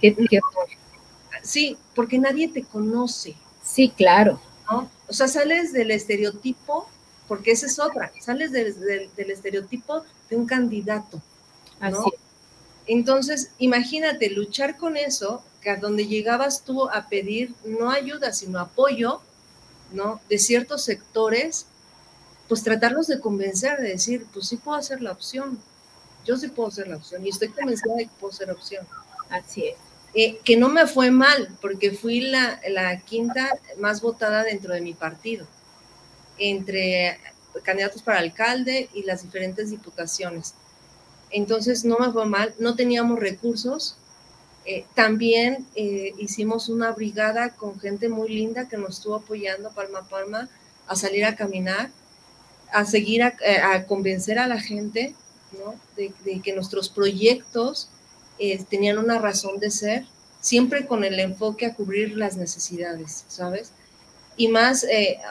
qué, 0.00 0.14
Sí, 1.42 1.78
porque 1.94 2.18
nadie 2.18 2.48
te 2.48 2.62
conoce. 2.62 3.34
Sí, 3.64 3.90
claro. 3.96 4.38
¿no? 4.70 4.90
O 5.08 5.12
sea, 5.12 5.26
sales 5.26 5.72
del 5.72 5.90
estereotipo, 5.90 6.86
porque 7.26 7.52
esa 7.52 7.66
es 7.66 7.78
otra, 7.78 8.12
sales 8.20 8.52
del, 8.52 9.10
estereotipo 9.16 10.04
de 10.28 10.36
un 10.36 10.46
candidato. 10.46 11.22
Así. 11.80 12.10
Entonces, 12.86 13.50
imagínate 13.58 14.30
luchar 14.30 14.76
con 14.76 14.96
eso, 14.96 15.42
que 15.60 15.70
a 15.70 15.76
donde 15.76 16.06
llegabas 16.06 16.62
tú 16.64 16.88
a 16.88 17.08
pedir 17.08 17.54
no 17.64 17.90
ayuda, 17.90 18.32
sino 18.32 18.58
apoyo, 18.58 19.20
¿no? 19.92 20.20
De 20.28 20.38
ciertos 20.38 20.82
sectores, 20.82 21.66
pues 22.48 22.62
tratarlos 22.62 23.06
de 23.06 23.20
convencer, 23.20 23.78
de 23.78 23.90
decir, 23.90 24.26
pues 24.32 24.48
sí 24.48 24.56
puedo 24.56 24.76
hacer 24.76 25.02
la 25.02 25.12
opción, 25.12 25.58
yo 26.24 26.36
sí 26.36 26.48
puedo 26.48 26.68
hacer 26.68 26.88
la 26.88 26.96
opción 26.96 27.24
y 27.24 27.30
estoy 27.30 27.48
convencida 27.48 27.94
de 27.94 28.04
que 28.04 28.10
puedo 28.18 28.32
hacer 28.32 28.50
opción. 28.50 28.86
Así 29.28 29.66
es. 29.66 29.76
Eh, 30.12 30.40
que 30.44 30.56
no 30.56 30.68
me 30.68 30.86
fue 30.88 31.10
mal, 31.12 31.56
porque 31.60 31.92
fui 31.92 32.20
la, 32.20 32.60
la 32.68 32.98
quinta 33.00 33.56
más 33.78 34.00
votada 34.00 34.42
dentro 34.42 34.74
de 34.74 34.80
mi 34.80 34.92
partido, 34.92 35.46
entre 36.38 37.20
candidatos 37.62 38.02
para 38.02 38.18
alcalde 38.18 38.88
y 38.92 39.04
las 39.04 39.22
diferentes 39.22 39.70
diputaciones. 39.70 40.54
Entonces 41.30 41.84
no 41.84 41.98
me 41.98 42.12
fue 42.12 42.26
mal, 42.26 42.54
no 42.58 42.74
teníamos 42.74 43.18
recursos, 43.18 43.96
eh, 44.66 44.84
también 44.94 45.66
eh, 45.74 46.12
hicimos 46.18 46.68
una 46.68 46.92
brigada 46.92 47.50
con 47.50 47.80
gente 47.80 48.08
muy 48.08 48.28
linda 48.28 48.68
que 48.68 48.76
nos 48.76 48.98
estuvo 48.98 49.14
apoyando 49.14 49.70
palma 49.70 50.00
a 50.00 50.08
palma 50.08 50.48
a 50.86 50.96
salir 50.96 51.24
a 51.24 51.34
caminar, 51.34 51.90
a 52.72 52.84
seguir 52.84 53.22
a, 53.22 53.34
eh, 53.44 53.84
convencer 53.86 54.38
a 54.38 54.46
la 54.46 54.60
gente 54.60 55.14
de, 55.96 56.40
que 56.40 56.52
nuestros 56.52 56.88
proyectos 56.88 57.88
tenían 58.68 58.98
una 58.98 59.18
razón 59.18 59.58
de 59.58 59.70
ser, 59.70 60.06
siempre 60.40 60.86
con 60.86 61.04
el 61.04 61.18
enfoque 61.18 61.66
a 61.66 61.74
cubrir 61.74 62.16
las 62.16 62.36
necesidades, 62.36 63.24
¿sabes? 63.28 63.72
Y 64.36 64.48
más 64.48 64.86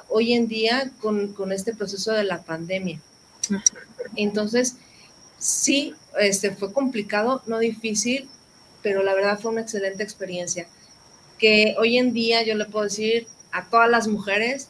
hoy 0.10 0.34
en 0.34 0.48
día 0.48 0.92
con, 1.00 1.34
con, 1.34 1.52
este 1.52 1.74
proceso 1.74 2.12
de 2.12 2.26
la 2.26 2.44
pandemia. 2.44 3.00
Entonces, 4.16 4.76
sí, 5.40 5.96
este, 6.20 6.52
fue 6.52 6.72
complicado, 6.72 7.42
no 7.48 7.58
difícil, 7.60 8.30
pero 8.84 9.04
la 9.04 9.14
verdad 9.14 9.40
fue 9.40 9.52
una 9.52 9.62
excelente 9.62 10.04
experiencia. 10.04 10.68
Que 11.38 11.76
hoy 11.80 11.98
en 11.98 12.14
día 12.14 12.44
yo 12.44 12.56
le 12.56 12.66
puedo 12.66 12.86
decir 12.86 13.28
a 13.52 13.70
todas 13.70 13.90
las 13.90 14.08
mujeres 14.08 14.68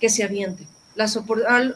que 0.00 0.08
se 0.08 0.22
avienten. 0.22 0.66
Las 0.94 1.18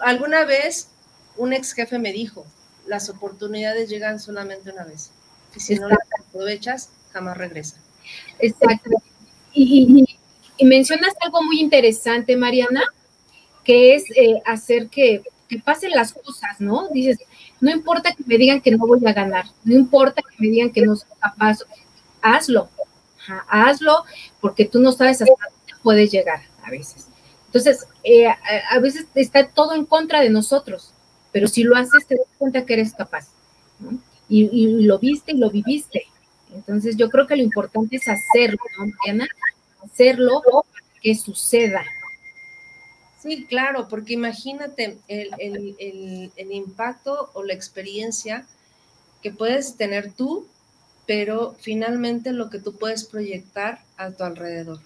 alguna 0.00 0.44
vez 0.44 0.88
un 1.36 1.52
ex 1.52 1.72
jefe 1.72 1.98
me 1.98 2.12
dijo, 2.12 2.46
las 2.86 3.08
oportunidades 3.08 3.88
llegan 3.88 4.20
solamente 4.20 4.70
una 4.70 4.84
vez. 4.84 5.10
Y 5.54 5.60
si 5.60 5.74
no 5.74 5.88
las 5.88 5.98
aprovechas, 6.20 6.90
jamás 7.12 7.36
regresa. 7.36 7.76
Exacto. 8.38 8.90
Y, 9.52 10.04
mencionas 10.64 11.12
algo 11.20 11.42
muy 11.42 11.60
interesante, 11.60 12.36
Mariana, 12.36 12.82
que 13.64 13.94
es 13.94 14.04
eh, 14.14 14.40
hacer 14.46 14.88
que, 14.88 15.22
que, 15.48 15.58
pasen 15.58 15.90
las 15.90 16.12
cosas, 16.12 16.60
¿no? 16.60 16.88
Dices, 16.88 17.18
no 17.62 17.71
importa 17.71 18.12
que 18.12 18.25
me 18.26 18.37
digan 18.37 18.61
que 18.61 18.73
no 18.73 18.78
voy 18.78 18.99
a 19.07 19.12
ganar, 19.12 19.47
no 19.62 19.75
importa 19.75 20.21
que 20.21 20.35
me 20.40 20.49
digan 20.49 20.71
que 20.71 20.83
no 20.83 20.97
soy 20.97 21.09
capaz, 21.21 21.61
hazlo, 22.21 22.69
hazlo, 23.49 24.04
porque 24.40 24.64
tú 24.64 24.81
no 24.81 24.90
sabes 24.90 25.23
hasta 25.23 25.33
dónde 25.33 25.81
puedes 25.81 26.11
llegar 26.11 26.42
a 26.64 26.71
veces. 26.71 27.07
Entonces, 27.47 27.87
eh, 28.02 28.26
a, 28.26 28.78
veces 28.81 29.07
está 29.14 29.47
todo 29.47 29.75
en 29.75 29.87
contra 29.87 30.21
de 30.21 30.31
nosotros, 30.31 30.90
pero 31.31 31.47
si 31.47 31.62
lo 31.62 31.76
haces 31.76 32.04
te 32.04 32.16
das 32.16 32.26
cuenta 32.37 32.66
que 32.66 32.73
eres 32.75 32.95
capaz. 32.95 33.28
Y, 34.28 34.83
lo 34.85 34.99
viste 34.99 35.31
y 35.33 35.38
lo 35.38 35.49
viviste. 35.49 36.07
Entonces, 36.52 36.97
yo 36.97 37.11
creo 37.11 37.28
que 37.28 37.37
lo 37.37 37.42
importante 37.42 37.97
es 37.97 38.09
hacerlo, 38.09 38.59
¿no, 38.76 38.87
Mariana? 38.87 39.28
Hacerlo 39.85 40.42
para 40.42 41.00
que 41.00 41.14
suceda. 41.14 41.85
Sí, 43.22 43.44
claro, 43.44 43.86
porque 43.86 44.14
imagínate 44.14 44.98
el, 45.06 46.32
impacto 46.50 47.30
o 47.34 47.44
la 47.44 47.54
experiencia 47.54 48.48
que 49.22 49.30
puedes 49.30 49.76
tener 49.76 50.12
tú, 50.12 50.48
pero 51.06 51.54
finalmente 51.60 52.32
lo 52.32 52.50
que 52.50 52.58
tú 52.58 52.74
puedes 52.74 53.04
proyectar 53.04 53.84
a 53.96 54.10
tu 54.10 54.24
alrededor, 54.24 54.80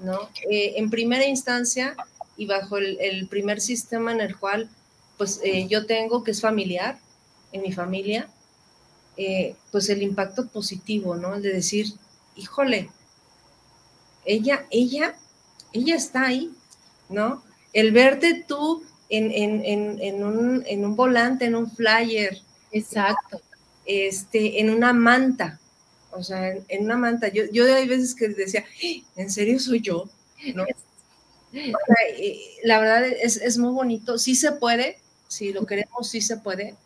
¿no? 0.00 0.28
Eh, 0.50 0.74
en 0.78 0.90
primera 0.90 1.26
instancia 1.26 1.96
y 2.36 2.46
bajo 2.46 2.76
el, 2.76 3.28
primer 3.28 3.60
sistema 3.60 4.10
en 4.10 4.20
el 4.20 4.36
cual, 4.36 4.68
pues 5.16 5.40
eh, 5.44 5.68
yo 5.68 5.86
tengo, 5.86 6.24
que 6.24 6.32
es 6.32 6.40
familiar, 6.40 6.98
en 7.52 7.62
mi 7.62 7.72
familia, 7.72 8.28
eh, 9.16 9.54
pues 9.70 9.88
el 9.90 10.02
impacto 10.02 10.48
positivo, 10.48 11.14
¿no? 11.14 11.36
El 11.36 11.42
de 11.42 11.52
decir, 11.52 11.86
híjole, 12.34 12.90
ella, 14.24 14.66
ella, 14.70 15.14
ella 15.72 15.94
está 15.94 16.26
ahí, 16.26 16.52
¿no? 17.08 17.45
El 17.76 17.92
verte 17.92 18.42
tú 18.48 18.82
en, 19.10 20.24
un, 20.24 20.96
volante, 20.96 21.44
en 21.44 21.54
un 21.54 21.70
flyer, 21.70 22.40
Exacto. 22.72 23.42
Este, 23.84 24.60
en 24.60 24.70
una 24.70 24.94
manta, 24.94 25.60
o 26.10 26.22
sea, 26.24 26.54
en, 26.68 26.84
una 26.84 26.96
manta. 26.96 27.28
Yo, 27.28 27.44
yo 27.52 27.64
hay 27.72 27.86
veces 27.86 28.14
que 28.14 28.28
decía, 28.28 28.64
¿en 29.14 29.30
serio 29.30 29.60
soy 29.60 29.82
yo? 29.82 30.08
¿No? 30.54 30.64
la 32.64 32.80
verdad 32.80 33.06
es, 33.06 33.36
es, 33.36 33.58
muy 33.58 33.72
bonito, 33.72 34.18
sí 34.18 34.34
se 34.34 34.52
puede, 34.52 34.98
si 35.28 35.52
lo 35.52 35.66
queremos, 35.66 36.08
sí 36.08 36.22
se 36.22 36.38
puede. 36.38 36.76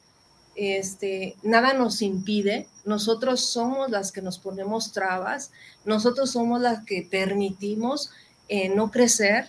Este, 0.56 1.36
nada 1.44 1.72
nos 1.72 2.02
impide, 2.02 2.66
nosotros 2.84 3.40
somos 3.40 3.90
las 3.90 4.10
que 4.10 4.22
nos 4.22 4.40
ponemos 4.40 4.92
trabas, 4.92 5.52
nosotros 5.84 6.32
somos 6.32 6.60
las 6.60 6.84
que 6.84 7.06
permitimos 7.08 8.10
eh, 8.48 8.68
no 8.68 8.90
crecer, 8.90 9.46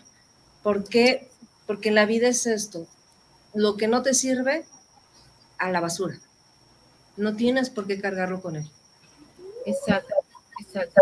porque 0.61 1.30
porque 1.65 1.91
la 1.91 2.05
vida 2.05 2.27
es 2.27 2.45
esto, 2.45 2.87
lo 3.53 3.77
que 3.77 3.87
no 3.87 4.01
te 4.01 4.13
sirve, 4.13 4.65
a 5.57 5.69
la 5.69 5.79
basura. 5.79 6.19
No 7.17 7.35
tienes 7.35 7.69
por 7.69 7.85
qué 7.85 7.99
cargarlo 7.99 8.41
con 8.41 8.55
él. 8.55 8.67
Exacto, 9.65 10.13
exacto. 10.59 11.01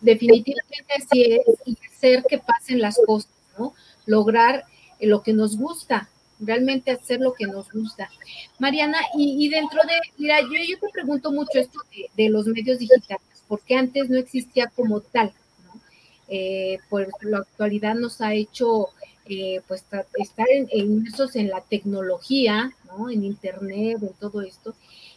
Definitivamente 0.00 0.94
así 0.96 1.24
es, 1.24 1.42
y 1.64 1.76
hacer 1.86 2.22
que 2.28 2.38
pasen 2.38 2.80
las 2.80 2.98
cosas, 3.04 3.30
¿no? 3.58 3.74
Lograr 4.06 4.64
lo 5.00 5.22
que 5.22 5.32
nos 5.32 5.56
gusta, 5.56 6.08
realmente 6.38 6.90
hacer 6.90 7.20
lo 7.20 7.32
que 7.32 7.46
nos 7.46 7.72
gusta. 7.72 8.10
Mariana, 8.58 8.98
y, 9.16 9.48
dentro 9.48 9.80
de, 9.82 9.94
mira, 10.18 10.40
yo, 10.42 10.48
yo, 10.48 10.78
te 10.78 10.88
pregunto 10.92 11.32
mucho 11.32 11.58
esto 11.58 11.80
de, 12.16 12.28
los 12.28 12.46
medios 12.46 12.78
digitales, 12.78 13.42
porque 13.48 13.74
antes 13.74 14.08
no 14.10 14.18
existía 14.18 14.68
como 14.68 15.00
tal, 15.00 15.32
¿no? 15.64 15.80
Eh, 16.28 16.78
pues 16.90 17.08
la 17.22 17.38
actualidad 17.38 17.94
nos 17.94 18.20
ha 18.20 18.34
hecho 18.34 18.90
eh, 19.28 19.60
pues 19.66 19.84
estar 20.14 20.46
en, 20.50 20.68
inmersos 20.72 21.36
en 21.36 21.48
la 21.48 21.60
tecnología, 21.60 22.72
¿no? 22.86 23.10
En 23.10 23.24
internet, 23.24 23.98
en 24.02 24.12
todo 24.14 24.42
esto. 24.42 24.74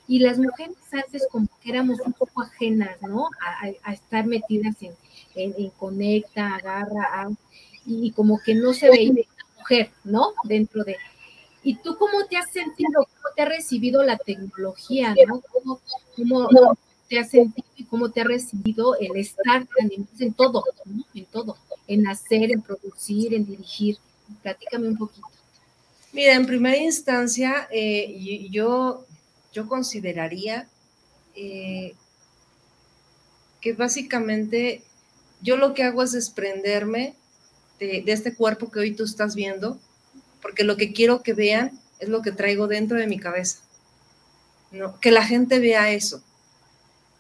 Y 0.08 0.20
las 0.20 0.38
mujeres 0.38 0.76
antes 0.92 1.28
como 1.32 1.48
que 1.62 1.70
éramos 1.70 2.00
un 2.02 2.14
poco 2.14 2.42
ajenas, 2.42 3.02
¿no? 3.02 3.30
A, 3.84 3.92
estar 3.92 4.26
metidas 4.26 4.76
en, 4.82 4.94
en, 5.36 5.70
Conecta, 5.72 6.56
Agarra, 6.56 7.30
y, 7.86 8.12
como 8.12 8.40
que 8.40 8.54
no 8.54 8.74
se 8.74 8.90
veía 8.90 9.12
una 9.12 9.24
mujer, 9.58 9.92
¿no? 10.04 10.34
Dentro 10.44 10.84
de... 10.84 10.98
¿Y 11.64 11.76
tú 11.76 11.96
cómo 11.98 12.26
te 12.26 12.38
has 12.38 12.52
sentido? 12.52 12.92
¿Cómo 12.94 13.36
te 13.36 13.44
ha 13.44 13.46
recibido 13.46 14.04
la 14.04 14.18
tecnología, 14.18 15.16
¿no? 15.28 15.42
¿Cómo, 15.52 15.80
cómo 16.16 16.78
te 17.12 17.20
has 17.20 17.30
sentido 17.30 17.68
y 17.76 17.84
cómo 17.84 18.10
te 18.10 18.22
ha 18.22 18.24
recibido 18.24 18.96
el 18.96 19.18
estar 19.18 19.68
en 20.18 20.34
todo. 20.34 20.64
En 21.14 21.26
todo 21.26 21.58
en 21.92 22.08
hacer, 22.08 22.52
en 22.54 22.62
producir, 22.62 23.34
en 23.34 23.46
dirigir. 23.46 23.98
Platícame 24.42 24.88
un 24.88 24.98
poquito. 24.98 25.28
Mira, 26.14 26.36
en 26.36 26.46
primera 26.46 26.78
instancia, 26.78 27.68
eh, 27.70 28.48
yo, 28.50 29.06
yo 29.52 29.68
consideraría 29.68 30.70
eh, 31.36 31.94
que 33.60 33.74
básicamente 33.74 34.84
yo 35.42 35.58
lo 35.58 35.74
que 35.74 35.84
hago 35.84 36.02
es 36.02 36.14
desprenderme 36.14 37.16
de, 37.78 38.06
este 38.08 38.36
cuerpo 38.36 38.72
que 38.72 38.80
hoy 38.80 38.96
tú 38.96 39.04
estás 39.04 39.36
viendo, 39.36 39.78
porque 40.42 40.64
lo 40.64 40.78
que 40.78 40.94
quiero 40.94 41.24
que 41.24 41.34
vean 41.34 41.78
es 42.00 42.08
lo 42.08 42.22
que 42.22 42.32
traigo 42.32 42.68
dentro 42.68 42.98
de 42.98 43.08
mi 43.08 43.20
cabeza. 43.20 43.60
Que 45.02 45.12
la 45.12 45.26
gente 45.26 45.60
vea 45.60 45.92
eso, 45.92 46.24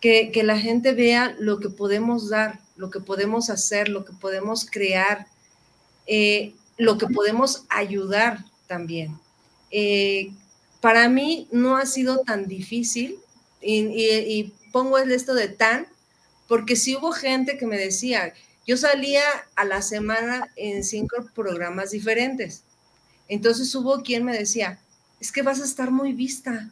que, 0.01 0.41
la 0.43 0.57
gente 0.57 0.93
vea 0.93 1.35
lo 1.39 1.59
que 1.59 1.69
podemos 1.69 2.29
dar, 2.29 2.59
lo 2.75 2.89
que 2.89 2.99
podemos 2.99 3.49
hacer, 3.51 3.87
lo 3.87 4.03
que 4.03 4.13
podemos 4.13 4.65
crear, 4.65 5.27
eh, 6.07 6.53
lo 6.77 6.97
que 6.97 7.05
podemos 7.05 7.65
ayudar 7.69 8.43
también. 8.67 9.17
Eh, 9.69 10.33
para 10.81 11.07
mí 11.07 11.47
no 11.51 11.77
ha 11.77 11.85
sido 11.85 12.21
tan 12.21 12.47
difícil 12.47 13.19
y, 13.61 14.53
pongo 14.71 14.97
esto 14.97 15.33
de 15.33 15.49
tan, 15.49 15.85
porque 16.47 16.75
sí 16.77 16.95
hubo 16.95 17.11
gente 17.11 17.57
que 17.57 17.67
me 17.67 17.77
decía, 17.77 18.33
yo 18.65 18.77
salía 18.77 19.23
a 19.55 19.65
la 19.65 19.81
semana 19.81 20.49
en 20.55 20.83
cinco 20.85 21.29
programas 21.35 21.91
diferentes. 21.91 22.63
Entonces 23.27 23.73
hubo 23.75 24.01
quien 24.01 24.23
me 24.23 24.35
decía, 24.35 24.79
es 25.19 25.31
que 25.31 25.41
vas 25.41 25.59
a 25.59 25.65
estar 25.65 25.91
muy 25.91 26.13
vista, 26.13 26.71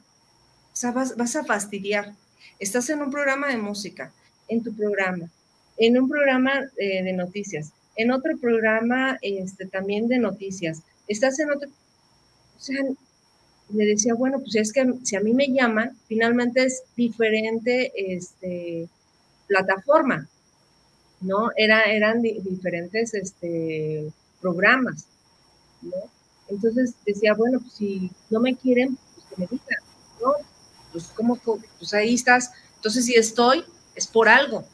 o 0.73 0.75
sea, 0.75 0.91
vas 0.91 1.35
a 1.35 1.43
fastidiar. 1.43 2.15
Estás 2.59 2.89
en 2.89 3.01
un 3.01 3.09
programa 3.09 3.47
de 3.47 3.57
música, 3.57 4.11
en 4.49 4.61
tu 4.61 4.73
programa, 4.75 5.29
en 5.77 5.97
un 5.97 6.09
programa 6.09 6.69
eh, 6.77 7.03
de 7.03 7.13
noticias, 7.13 7.71
en 7.95 8.11
otro 8.11 8.37
programa 8.37 9.17
este, 9.21 9.65
también 9.65 10.09
de 10.09 10.19
noticias, 10.19 10.81
estás 11.07 11.39
en 11.39 11.51
otro, 11.51 11.69
o 11.69 12.61
sea, 12.61 12.83
le 13.69 13.85
decía, 13.85 14.13
bueno, 14.13 14.39
pues 14.39 14.55
es 14.55 14.73
que 14.73 14.85
si 15.03 15.15
a 15.15 15.21
mí 15.21 15.33
me 15.33 15.47
llaman, 15.47 15.97
finalmente 16.07 16.65
es 16.65 16.83
diferente 16.97 17.93
este, 17.95 18.89
plataforma, 19.47 20.27
¿no? 21.21 21.51
Era, 21.55 21.83
eran 21.83 22.21
diferentes 22.21 23.13
este, 23.13 24.11
programas, 24.41 25.05
¿no? 25.81 25.95
Entonces 26.49 26.93
decía, 27.05 27.35
bueno, 27.35 27.59
pues 27.61 27.73
si 27.73 28.11
no 28.29 28.41
me 28.41 28.55
quieren, 28.55 28.97
pues 29.15 29.27
que 29.27 29.35
me 29.37 29.47
digan, 29.47 29.83
¿no? 30.21 30.33
Pues 30.91 31.05
como, 31.15 31.35
pues 31.35 31.93
ahí 31.93 32.15
estás. 32.15 32.51
Entonces 32.75 33.05
si 33.05 33.15
estoy, 33.15 33.63
es 33.95 34.07
por 34.07 34.29
algo, 34.29 34.65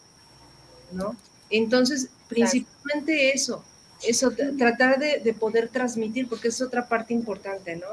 ¿no? 0.91 1.15
Entonces, 1.49 2.09
principalmente 2.27 3.31
eso, 3.33 3.63
eso, 4.03 4.31
tratar 4.57 4.99
de, 4.99 5.35
poder 5.39 5.69
transmitir, 5.69 6.27
porque 6.27 6.49
es 6.49 6.61
otra 6.61 6.87
parte 6.87 7.13
importante, 7.13 7.75
¿no? 7.75 7.87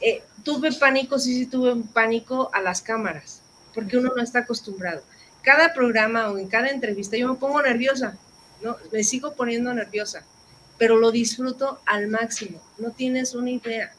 Eh, 0.00 0.22
tuve 0.44 0.72
pánico, 0.72 1.18
sí, 1.18 1.34
sí, 1.34 1.46
tuve 1.46 1.72
un 1.72 1.86
pánico 1.86 2.50
a 2.52 2.60
las 2.60 2.80
cámaras, 2.80 3.42
porque 3.74 3.98
uno 3.98 4.12
no 4.16 4.22
está 4.22 4.40
acostumbrado. 4.40 5.02
Cada 5.42 5.72
programa 5.74 6.30
o 6.30 6.38
en 6.38 6.48
cada 6.48 6.68
entrevista 6.68 7.16
yo 7.16 7.28
me 7.28 7.38
pongo 7.38 7.60
nerviosa, 7.62 8.16
¿no? 8.62 8.76
Me 8.92 9.04
sigo 9.04 9.32
poniendo 9.34 9.72
nerviosa, 9.74 10.24
pero 10.78 10.96
lo 10.96 11.10
disfruto 11.10 11.80
al 11.84 12.08
máximo, 12.08 12.62
no 12.78 12.90
tienes 12.90 13.34
una 13.34 13.50
idea, 13.50 13.92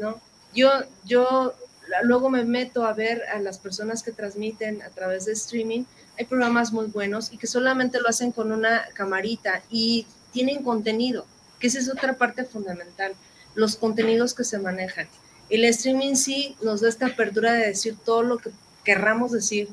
¿no? 0.00 0.20
Yo, 0.54 0.70
yo 1.04 1.54
luego 2.02 2.30
me 2.30 2.44
meto 2.44 2.84
a 2.84 2.92
ver 2.92 3.22
a 3.32 3.38
las 3.38 3.58
personas 3.58 4.02
que 4.02 4.12
transmiten 4.12 4.82
a 4.82 4.90
través 4.90 5.24
de 5.26 5.32
streaming 5.32 5.84
hay 6.18 6.24
programas 6.24 6.72
muy 6.72 6.86
buenos 6.86 7.32
y 7.32 7.38
que 7.38 7.46
solamente 7.46 8.00
lo 8.00 8.08
hacen 8.08 8.32
con 8.32 8.50
una 8.50 8.84
camarita 8.94 9.62
y 9.70 10.04
tienen 10.32 10.64
contenido, 10.64 11.26
que 11.60 11.68
esa 11.68 11.78
es 11.78 11.88
otra 11.88 12.16
parte 12.16 12.44
fundamental, 12.44 13.12
los 13.54 13.76
contenidos 13.76 14.34
que 14.34 14.42
se 14.42 14.58
manejan. 14.58 15.08
El 15.48 15.64
streaming 15.64 16.16
sí 16.16 16.56
nos 16.60 16.80
da 16.80 16.88
esta 16.88 17.06
apertura 17.06 17.52
de 17.52 17.68
decir 17.68 17.96
todo 18.04 18.22
lo 18.24 18.38
que 18.38 18.50
querramos 18.84 19.30
decir, 19.30 19.68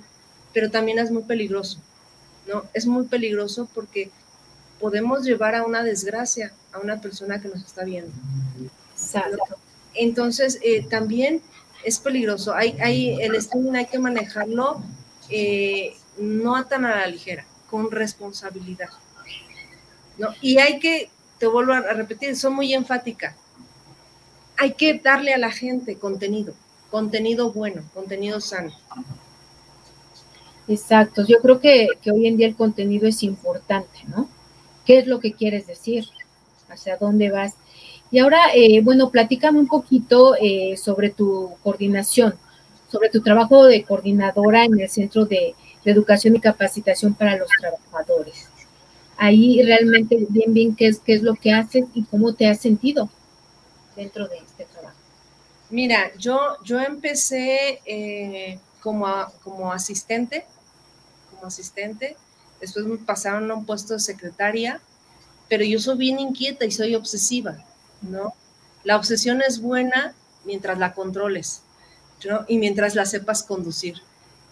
pero 0.54 0.70
también 0.70 1.00
es 1.00 1.10
muy 1.10 1.24
peligroso, 1.24 1.80
¿no? 2.48 2.64
Es 2.74 2.86
muy 2.86 3.06
peligroso 3.08 3.68
porque 3.74 4.12
podemos 4.80 5.24
llevar 5.24 5.56
a 5.56 5.66
una 5.66 5.84
desgracia 5.84 6.54
a 6.72 6.80
una 6.80 7.02
persona 7.02 7.42
que 7.42 7.48
nos 7.48 7.66
está 7.66 7.84
viendo. 7.84 8.12
Entonces, 9.96 10.60
eh, 10.62 10.86
también 10.88 11.42
es 11.86 12.00
peligroso. 12.00 12.54
Hay, 12.54 12.76
hay, 12.82 13.22
el 13.22 13.36
streaming 13.36 13.76
hay 13.76 13.86
que 13.86 14.00
manejarlo 14.00 14.82
eh, 15.30 15.96
no 16.18 16.66
tan 16.66 16.86
a 16.86 16.96
la 16.96 17.08
ligera, 17.08 17.46
con 17.70 17.92
responsabilidad. 17.92 18.90
¿no? 20.18 20.30
Y 20.42 20.58
hay 20.58 20.80
que, 20.80 21.10
te 21.38 21.48
vuelvo 21.48 21.74
a 21.74 21.82
repetir, 21.82 22.36
soy 22.36 22.52
muy 22.52 22.74
enfática, 22.74 23.36
hay 24.58 24.74
que 24.74 24.96
darle 24.96 25.34
a 25.34 25.38
la 25.38 25.52
gente 25.52 25.98
contenido, 25.98 26.54
contenido 26.90 27.52
bueno, 27.52 27.84
contenido 27.94 28.40
sano. 28.40 28.74
Exacto, 30.68 31.24
yo 31.28 31.40
creo 31.42 31.60
que, 31.60 31.88
hoy 32.12 32.28
en 32.28 32.38
día 32.38 32.48
el 32.48 32.56
contenido 32.56 33.08
es 33.08 33.22
importante, 33.24 34.00
¿no? 34.08 34.28
¿Qué 34.86 35.00
es 35.00 35.08
lo 35.08 35.20
que 35.20 35.34
quieres 35.34 35.68
decir? 35.68 36.06
¿Hacia 36.70 36.98
dónde 36.98 37.30
vas? 37.30 37.54
Y 38.12 38.20
ahora, 38.20 38.54
eh, 38.54 38.82
bueno, 38.82 39.10
platícame 39.10 39.60
un 39.60 39.68
poquito 39.68 40.36
eh, 40.40 40.78
sobre 40.78 41.10
tu 41.10 41.56
coordinación, 41.64 42.36
sobre 42.92 43.10
tu 43.10 43.22
trabajo 43.22 43.66
de 43.66 43.84
coordinadora 43.84 44.66
en 44.66 44.80
el 44.80 44.90
Centro 44.90 45.26
de, 45.26 45.56
educación 45.86 46.36
y 46.36 46.40
capacitación 46.40 47.14
para 47.14 47.38
los 47.38 47.48
trabajadores. 47.60 48.48
Ahí 49.18 49.62
realmente 49.62 50.26
bien, 50.30 50.52
bien 50.52 50.76
qué 50.76 50.88
es, 50.88 51.00
qué 51.00 51.14
es 51.14 51.22
lo 51.22 51.36
que 51.36 51.54
haces 51.54 51.86
y 51.94 52.04
cómo 52.06 52.34
te 52.34 52.48
has 52.48 52.60
sentido 52.60 53.08
dentro 53.96 54.28
de 54.28 54.38
este 54.38 54.66
trabajo. 54.66 54.98
Mira, 55.70 56.12
yo, 56.18 56.40
yo 56.64 56.80
empecé 56.80 57.82
eh, 57.86 58.60
como, 58.82 59.08
como 59.44 59.72
asistente, 59.72 60.46
como 61.32 61.46
asistente, 61.46 62.16
después 62.60 62.86
me 62.86 62.98
pasaron 62.98 63.50
a 63.52 63.54
un 63.54 63.66
puesto 63.66 63.94
de 63.94 64.00
secretaria, 64.00 64.82
pero 65.48 65.64
yo 65.64 65.80
soy 65.80 65.98
bien 65.98 66.20
inquieta 66.20 66.66
y 66.66 66.72
soy 66.72 66.96
obsesiva, 66.96 67.58
¿no? 68.10 68.34
La 68.84 68.96
obsesión 68.98 69.42
es 69.42 69.60
buena 69.60 70.14
mientras 70.46 70.78
la 70.78 70.94
controles, 70.94 71.62
¿no? 72.24 72.46
Y 72.48 72.58
mientras 72.58 72.96
la 72.96 73.06
sepas 73.06 73.44
conducir. 73.44 74.02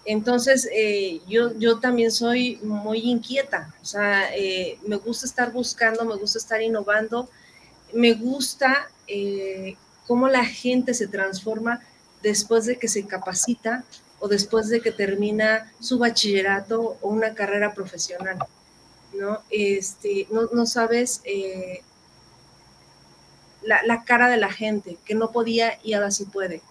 Entonces, 0.06 0.68
eh, 0.74 1.22
yo, 1.28 1.58
yo 1.58 1.80
también 1.80 2.12
soy 2.12 2.58
muy 2.64 3.00
inquieta, 3.00 3.74
o 3.82 3.86
sea, 3.86 4.36
eh, 4.36 4.78
me 4.86 4.98
gusta 4.98 5.26
estar 5.26 5.54
buscando, 5.54 6.04
me 6.04 6.16
gusta 6.16 6.40
estar 6.40 6.62
innovando, 6.62 7.30
me 7.94 8.14
gusta 8.14 8.90
eh, 9.08 9.78
cómo 10.06 10.28
la 10.28 10.44
gente 10.44 10.94
se 10.94 11.08
transforma 11.08 11.82
después 12.22 12.66
de 12.66 12.78
que 12.78 12.90
se 12.90 13.06
capacita 13.06 13.86
o 14.20 14.28
después 14.28 14.68
de 14.68 14.82
que 14.82 14.92
termina 14.92 15.72
su 15.80 15.98
bachillerato 16.00 16.98
o 17.02 17.10
una 17.10 17.34
carrera 17.34 17.74
profesional, 17.74 18.40
¿no? 19.14 19.42
Este, 19.50 20.28
no, 20.32 20.66
sabes 20.66 21.22
la, 23.66 24.04
cara 24.04 24.30
de 24.30 24.38
la 24.38 24.52
gente, 24.52 24.98
que 25.06 25.16
no 25.16 25.32
podía 25.32 25.80
y 25.84 25.94
ahora 25.94 26.12
sí 26.12 26.26
puede. 26.26 26.62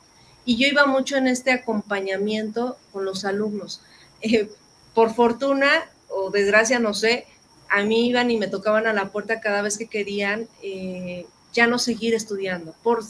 Y 0.45 0.57
yo 0.57 0.67
iba 0.67 0.87
mucho 0.87 1.17
en 1.17 1.27
este 1.27 1.53
acompañamiento 1.53 2.77
con 2.93 3.05
los 3.05 3.25
alumnos. 3.25 3.83
Eh, 4.25 4.49
por 4.95 5.13
fortuna 5.13 5.69
o 6.09 6.31
desgracia, 6.31 6.79
no 6.79 6.95
sé, 6.95 7.27
a 7.69 7.83
mí 7.83 8.07
iban 8.07 8.31
y 8.31 8.39
me 8.39 8.47
tocaban 8.47 8.87
a 8.87 8.93
la 8.93 9.11
puerta 9.11 9.41
cada 9.41 9.63
vez 9.63 9.79
que 9.79 9.89
querían 9.89 10.47
eh, 10.63 11.27
ya 11.53 11.67
no 11.67 11.81
seguir 11.81 12.15
estudiando, 12.15 12.73
por 12.85 13.03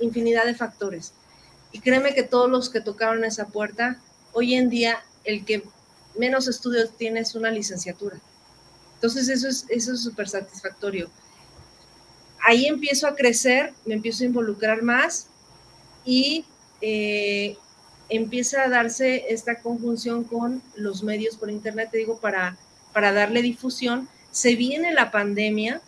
infinidad 0.00 0.44
de 0.44 0.56
factores. 0.56 1.12
Y 1.70 1.78
créeme 1.78 2.14
que 2.14 2.24
todos 2.24 2.50
los 2.50 2.68
que 2.68 2.80
tocaron 2.80 3.24
esa 3.24 3.46
puerta, 3.46 4.00
hoy 4.32 4.54
en 4.54 4.70
día 4.70 5.04
el 5.22 5.44
que 5.44 5.62
menos 6.18 6.48
estudios 6.48 6.96
tiene 6.96 7.20
es 7.20 7.34
una 7.34 7.50
licenciatura. 7.50 8.18
Entonces 8.94 9.28
eso 9.28 9.46
es 9.48 9.66
eso 9.68 9.92
es 9.92 10.02
súper 10.02 10.28
satisfactorio. 10.28 11.10
Ahí 12.48 12.66
empiezo 12.66 13.08
a 13.08 13.16
crecer, 13.16 13.72
me 13.86 13.94
empiezo 13.94 14.22
a 14.22 14.26
involucrar 14.26 14.82
más 14.82 15.26
y 16.04 16.44
eh, 16.80 17.56
empieza 18.08 18.62
a 18.62 18.68
darse 18.68 19.24
esta 19.30 19.60
conjunción 19.60 20.22
con 20.22 20.62
los 20.76 21.02
medios 21.02 21.36
por 21.36 21.50
internet, 21.50 21.88
te 21.90 21.98
digo, 21.98 22.20
para, 22.20 22.56
para 22.92 23.12
darle 23.12 23.42
difusión. 23.42 24.08
Se 24.30 24.54
viene 24.54 24.92
la 24.92 25.10
pandemia, 25.10 25.82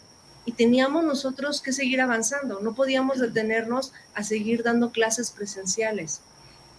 y 0.48 0.52
teníamos 0.52 1.04
nosotros 1.04 1.60
que 1.60 1.74
seguir 1.74 2.00
avanzando, 2.00 2.60
no 2.60 2.74
podíamos 2.74 3.18
detenernos 3.20 3.92
a 4.14 4.24
seguir 4.24 4.62
dando 4.62 4.92
clases 4.92 5.30
presenciales. 5.30 6.22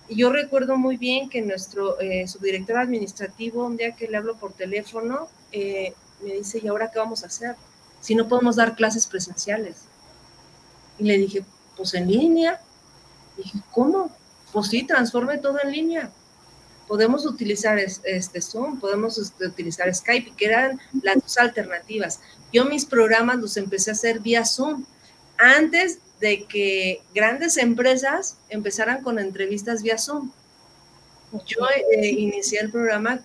Y 0.07 0.15
yo 0.15 0.31
recuerdo 0.31 0.75
muy 0.75 0.97
bien 0.97 1.29
que 1.29 1.43
nuestro 1.43 1.99
eh, 1.99 2.27
subdirector 2.27 2.79
administrativo, 2.79 3.63
un 3.63 3.77
día 3.77 3.91
que 3.95 4.07
le 4.07 4.17
hablo 4.17 4.37
por 4.37 4.53
teléfono, 4.53 5.29
eh, 5.51 5.93
me 6.23 6.33
dice, 6.33 6.59
¿y 6.63 6.67
ahora 6.67 6.89
qué 6.91 6.97
vamos 6.97 7.23
a 7.23 7.27
hacer? 7.27 7.55
Si 8.01 8.15
no 8.15 8.27
podemos 8.27 8.55
dar 8.55 8.75
clases 8.75 9.05
presenciales. 9.07 9.83
Y 10.97 11.03
le 11.03 11.17
dije, 11.17 11.45
pues 11.75 11.93
en 11.93 12.09
línea. 12.09 12.61
Y 13.37 13.43
dije, 13.43 13.59
¿cómo? 13.71 14.11
Pues 14.51 14.67
sí, 14.67 14.83
transforme 14.83 15.37
todo 15.37 15.59
en 15.63 15.71
línea. 15.71 16.11
Podemos 16.87 17.25
utilizar 17.25 17.77
este 17.77 18.41
Zoom, 18.41 18.79
podemos 18.79 19.17
este, 19.17 19.47
utilizar 19.47 19.93
Skype, 19.93 20.33
que 20.35 20.45
eran 20.45 20.79
las 21.03 21.15
dos 21.15 21.37
alternativas. 21.37 22.19
Yo 22.51 22.65
mis 22.65 22.85
programas 22.85 23.37
los 23.37 23.57
empecé 23.57 23.91
a 23.91 23.93
hacer 23.93 24.19
vía 24.21 24.43
Zoom 24.43 24.85
antes 25.37 25.99
de 26.19 26.45
que 26.45 27.01
grandes 27.13 27.57
empresas 27.57 28.37
empezaran 28.49 29.03
con 29.03 29.19
entrevistas 29.19 29.83
vía 29.83 29.97
Zoom. 29.97 30.31
Yo 31.45 31.59
eh, 31.91 32.07
inicié 32.07 32.59
el 32.59 32.71
programa 32.71 33.21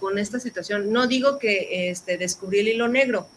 con 0.00 0.18
esta 0.18 0.40
situación. 0.40 0.92
No 0.92 1.06
digo 1.06 1.38
que 1.38 1.90
este, 1.90 2.18
descubrí 2.18 2.60
el 2.60 2.68
hilo 2.68 2.88
negro, 2.88 3.28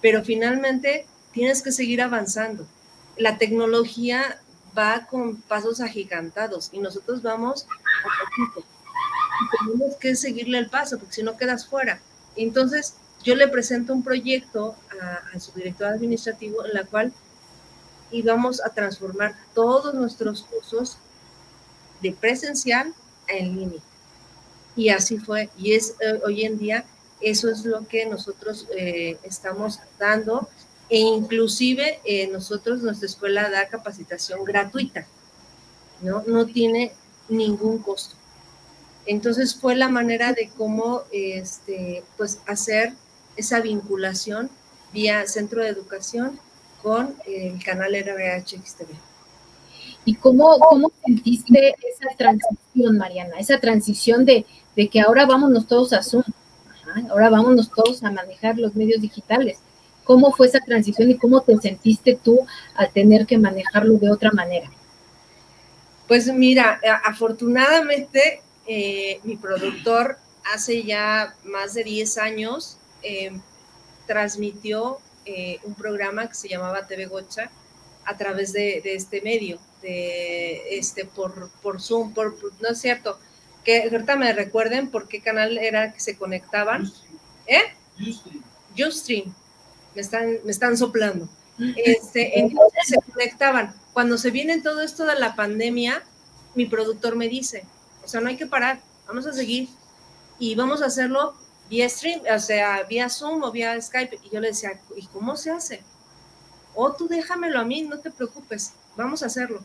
pero 0.00 0.24
finalmente 0.24 1.06
tienes 1.32 1.62
que 1.62 1.72
seguir 1.72 2.02
avanzando. 2.02 2.66
La 3.16 3.38
tecnología 3.38 4.40
va 4.76 5.06
con 5.06 5.36
pasos 5.36 5.80
agigantados 5.80 6.70
y 6.72 6.78
nosotros 6.78 7.22
vamos 7.22 7.66
a 8.04 8.24
poquito. 8.24 8.66
Y 9.40 9.66
tenemos 9.66 9.96
que 9.96 10.14
seguirle 10.16 10.58
el 10.58 10.70
paso, 10.70 10.98
porque 10.98 11.14
si 11.14 11.22
no 11.22 11.36
quedas 11.36 11.66
fuera. 11.66 12.00
Entonces, 12.36 12.94
yo 13.22 13.34
le 13.34 13.48
presento 13.48 13.92
un 13.92 14.02
proyecto 14.02 14.74
a, 15.00 15.38
su 15.38 15.52
director 15.52 15.88
administrativo 15.88 16.64
en 16.64 16.74
la 16.74 16.84
cual 16.84 17.12
íbamos 18.10 18.62
a 18.62 18.70
transformar 18.70 19.36
todos 19.54 19.94
nuestros 19.94 20.42
cursos 20.42 20.98
de 22.00 22.12
presencial 22.12 22.94
en 23.28 23.56
línea. 23.56 23.80
Y 24.76 24.88
así 24.88 25.18
fue. 25.18 25.50
Y 25.58 25.74
es 25.74 25.94
eh, 26.00 26.20
hoy 26.24 26.44
en 26.44 26.58
día, 26.58 26.84
eso 27.20 27.50
es 27.50 27.64
lo 27.64 27.86
que 27.86 28.06
nosotros 28.06 28.66
eh, 28.76 29.18
estamos 29.22 29.80
dando. 29.98 30.48
E 30.88 30.98
inclusive 30.98 32.00
eh, 32.04 32.26
nosotros, 32.28 32.82
nuestra 32.82 33.06
escuela 33.06 33.48
da 33.48 33.68
capacitación 33.68 34.44
gratuita, 34.44 35.06
¿no? 36.02 36.24
No 36.26 36.46
tiene 36.46 36.92
ningún 37.28 37.78
costo. 37.78 38.16
Entonces 39.06 39.54
fue 39.54 39.76
la 39.76 39.88
manera 39.88 40.32
de 40.32 40.50
cómo 40.56 41.02
este, 41.12 42.02
pues 42.16 42.40
hacer 42.46 42.94
esa 43.36 43.60
vinculación 43.60 44.50
vía 44.92 45.26
centro 45.26 45.62
de 45.62 45.68
educación 45.68 46.38
con 46.82 47.14
el 47.26 47.62
canal 47.62 47.92
RBHXTV. 47.92 48.88
¿Y 50.04 50.14
cómo, 50.14 50.58
cómo 50.58 50.90
sentiste 51.04 51.74
esa 51.82 52.16
transición, 52.16 52.98
Mariana? 52.98 53.38
Esa 53.38 53.60
transición 53.60 54.24
de, 54.24 54.46
de 54.74 54.88
que 54.88 55.00
ahora 55.00 55.26
vámonos 55.26 55.66
todos 55.66 55.92
a 55.92 56.02
Zoom, 56.02 56.24
ahora 57.10 57.30
vámonos 57.30 57.70
todos 57.70 58.02
a 58.02 58.10
manejar 58.10 58.58
los 58.58 58.74
medios 58.74 59.00
digitales. 59.00 59.58
¿Cómo 60.04 60.32
fue 60.32 60.46
esa 60.46 60.60
transición 60.60 61.10
y 61.10 61.16
cómo 61.16 61.40
te 61.40 61.56
sentiste 61.58 62.18
tú 62.22 62.40
al 62.74 62.90
tener 62.90 63.26
que 63.26 63.38
manejarlo 63.38 63.94
de 63.94 64.10
otra 64.10 64.30
manera? 64.32 64.70
Pues 66.08 66.26
mira, 66.32 66.80
afortunadamente 67.04 68.42
eh, 68.66 69.20
mi 69.22 69.36
productor 69.36 70.18
hace 70.52 70.82
ya 70.82 71.34
más 71.44 71.74
de 71.74 71.84
10 71.84 72.18
años 72.18 72.78
Em, 73.02 73.40
transmitió 74.06 74.98
eh, 75.24 75.58
un 75.62 75.74
programa 75.74 76.28
que 76.28 76.34
se 76.34 76.48
llamaba 76.48 76.86
TV 76.86 77.06
Gocha 77.06 77.50
a 78.04 78.16
través 78.16 78.52
de, 78.52 78.82
este 78.84 79.22
medio, 79.22 79.58
de 79.82 80.76
este 80.76 81.04
por, 81.04 81.48
por 81.62 81.80
Zoom, 81.80 82.12
por, 82.12 82.36
no 82.60 82.68
es 82.68 82.80
cierto, 82.80 83.18
que 83.64 83.82
ahorita 83.82 84.16
me 84.16 84.32
recuerden 84.32 84.90
por 84.90 85.08
qué 85.08 85.20
canal 85.20 85.58
era 85.58 85.92
que 85.92 86.00
se 86.00 86.16
conectaban. 86.16 86.90
¿Eh? 87.46 87.62
Ustream. 88.86 89.34
Me 89.94 90.00
están, 90.00 90.38
me 90.44 90.50
están 90.50 90.76
soplando. 90.76 91.28
Este, 91.76 92.40
entonces 92.40 92.86
se 92.86 92.96
conectaban. 93.12 93.74
Cuando 93.92 94.16
se 94.16 94.30
viene 94.30 94.62
todo 94.62 94.80
esto 94.80 95.04
de 95.04 95.18
la 95.18 95.36
pandemia, 95.36 96.02
mi 96.54 96.64
productor 96.64 97.16
me 97.16 97.28
dice, 97.28 97.66
o 98.02 98.08
sea, 98.08 98.22
no 98.22 98.28
hay 98.28 98.36
que 98.36 98.46
parar, 98.46 98.80
vamos 99.06 99.26
a 99.26 99.34
seguir 99.34 99.68
y 100.38 100.54
vamos 100.54 100.80
a 100.80 100.86
hacerlo 100.86 101.34
vía 101.68 101.86
stream, 101.88 102.22
o 102.34 102.38
sea, 102.38 102.84
vía 102.84 103.10
Zoom 103.10 103.42
o 103.42 103.52
vía 103.52 103.80
Skype. 103.80 104.20
Y 104.24 104.30
yo 104.30 104.40
le 104.40 104.48
decía, 104.48 104.80
¿y 104.96 105.06
cómo 105.08 105.36
se 105.36 105.50
hace? 105.50 105.82
O 106.74 106.84
oh, 106.84 106.92
tú 106.92 107.08
déjamelo 107.08 107.60
a 107.60 107.64
mí, 107.64 107.82
no 107.82 107.98
te 107.98 108.10
preocupes, 108.10 108.72
vamos 108.96 109.22
a 109.22 109.26
hacerlo. 109.26 109.62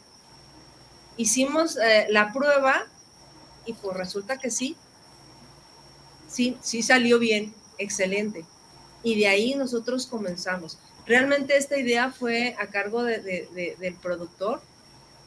Hicimos 1.16 1.78
eh, 1.78 2.08
la 2.10 2.34
prueba 2.34 2.88
y 3.66 3.74
pues 3.74 3.98
resulta 3.98 4.38
que 4.38 4.52
sí, 4.52 4.76
sí, 6.28 6.58
sí 6.62 6.82
salió 6.82 7.20
bien, 7.20 7.54
excelente. 7.78 8.46
Y 9.04 9.20
de 9.20 9.28
ahí 9.28 9.56
nosotros 9.56 10.08
comenzamos. 10.08 10.78
Realmente 11.06 11.58
esta 11.58 11.78
idea 11.78 12.12
fue 12.12 12.56
a 12.60 12.68
cargo 12.68 13.04
del 13.04 13.96
productor 14.02 14.62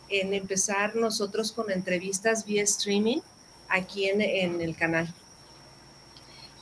en 0.09 0.35
empezar 0.35 0.96
nosotros 0.96 1.53
con 1.53 1.70
entrevistas 1.70 2.44
vía 2.44 2.62
streaming 2.62 3.18
aquí 3.68 4.09
en 4.09 4.61
el 4.61 4.74
canal. 4.74 5.14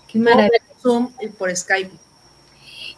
Qué 0.08 0.18
maravilla. 0.18 0.66
Zoom 0.80 1.10
y 1.20 1.28
por 1.28 1.54
Skype. 1.54 1.90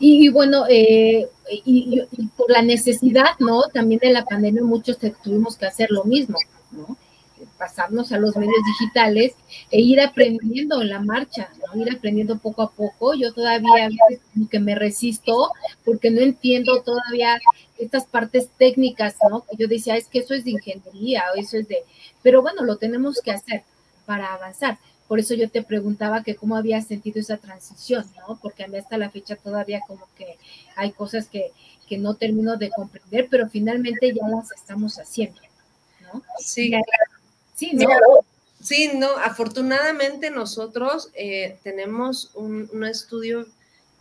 Y, 0.01 0.29
bueno, 0.29 0.65
eh, 0.69 1.29
y, 1.51 2.03
por 2.37 2.51
la 2.51 2.63
necesidad, 2.63 3.39
¿no? 3.41 3.63
También 3.73 4.01
de 4.01 4.13
la 4.13 4.25
pandemia, 4.25 4.63
muchos 4.63 4.97
tuvimos 5.23 5.57
que 5.57 5.67
hacer 5.67 5.91
lo 5.91 6.05
mismo, 6.05 6.39
¿no? 6.71 6.97
Pasarnos 7.59 8.13
a 8.13 8.19
los 8.19 8.37
medios 8.37 8.63
digitales 8.79 9.35
e 9.71 9.81
ir 9.81 10.01
aprendiendo 10.01 10.81
en 10.81 10.91
la 10.91 11.01
marcha, 11.01 11.51
¿no? 11.59 11.81
Ir 11.81 11.93
aprendiendo 11.93 12.39
poco 12.39 12.63
a 12.63 12.71
poco. 12.71 13.15
Yo 13.15 13.33
todavía 13.33 13.89
como 14.33 14.49
que 14.49 14.61
me 14.61 14.75
resisto 14.75 15.51
porque 15.85 16.11
no 16.11 16.21
entiendo 16.21 16.83
todavía 16.83 17.39
estas 17.79 18.07
partes 18.07 18.49
técnicas, 18.59 19.17
¿no? 19.29 19.45
Yo 19.59 19.67
decía, 19.67 19.97
es 19.97 20.07
que 20.07 20.21
eso 20.21 20.35
es 20.35 20.45
de 20.45 20.53
ingeniería 20.53 21.25
o 21.35 21.39
eso 21.39 21.57
es 21.57 21.69
de... 21.69 21.79
Pero 22.23 22.43
bueno, 22.43 22.65
lo 22.65 22.77
tenemos 22.77 23.21
que 23.21 23.33
hacer 23.33 23.65
para 24.07 24.33
avanzar. 24.35 24.79
Por 25.09 25.19
eso 25.19 25.35
yo 25.35 25.49
te 25.49 25.63
preguntaba 25.63 26.23
que 26.23 26.37
cómo 26.37 26.57
habías 26.57 26.87
sentido 26.87 27.19
esa 27.19 27.39
transición, 27.39 28.05
¿no? 28.19 28.39
Porque 28.41 28.65
a 28.65 28.69
mí 28.69 28.77
hasta 28.77 28.99
la 28.99 29.11
fecha 29.11 29.37
todavía 29.37 29.81
como 29.87 30.07
que 30.17 30.37
hay 30.77 30.93
cosas 30.93 31.29
que, 31.29 31.53
no 31.97 32.15
termino 32.15 32.59
de 32.59 32.69
comprender, 32.69 33.29
pero 33.31 33.49
finalmente 33.49 34.13
ya 34.15 34.29
las 34.29 34.53
estamos 34.53 34.99
haciendo, 34.99 35.41
¿no? 36.03 36.23
Sí. 36.39 36.71
Sí, 37.59 37.73
¿no? 37.73 37.89
Sí, 38.63 38.91
no, 38.95 39.17
afortunadamente 39.19 40.31
nosotros 40.31 41.11
eh, 41.15 41.59
tenemos 41.63 42.31
un, 42.35 42.85
estudio 42.85 43.47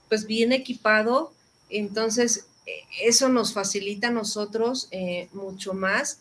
pues 0.10 0.26
bien 0.26 0.52
equipado, 0.52 1.32
entonces 1.70 2.46
eh, 2.66 2.72
eso 3.04 3.30
nos 3.30 3.54
facilita 3.54 4.10
a 4.10 4.12
nosotros 4.12 4.88
eh, 4.92 5.30
mucho 5.34 5.74
más 5.74 6.20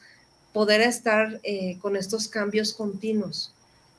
poder 0.53 0.81
estar 0.81 1.41
con 1.83 1.97
estos 1.97 2.29
cambios 2.29 2.73
continuos 2.73 3.53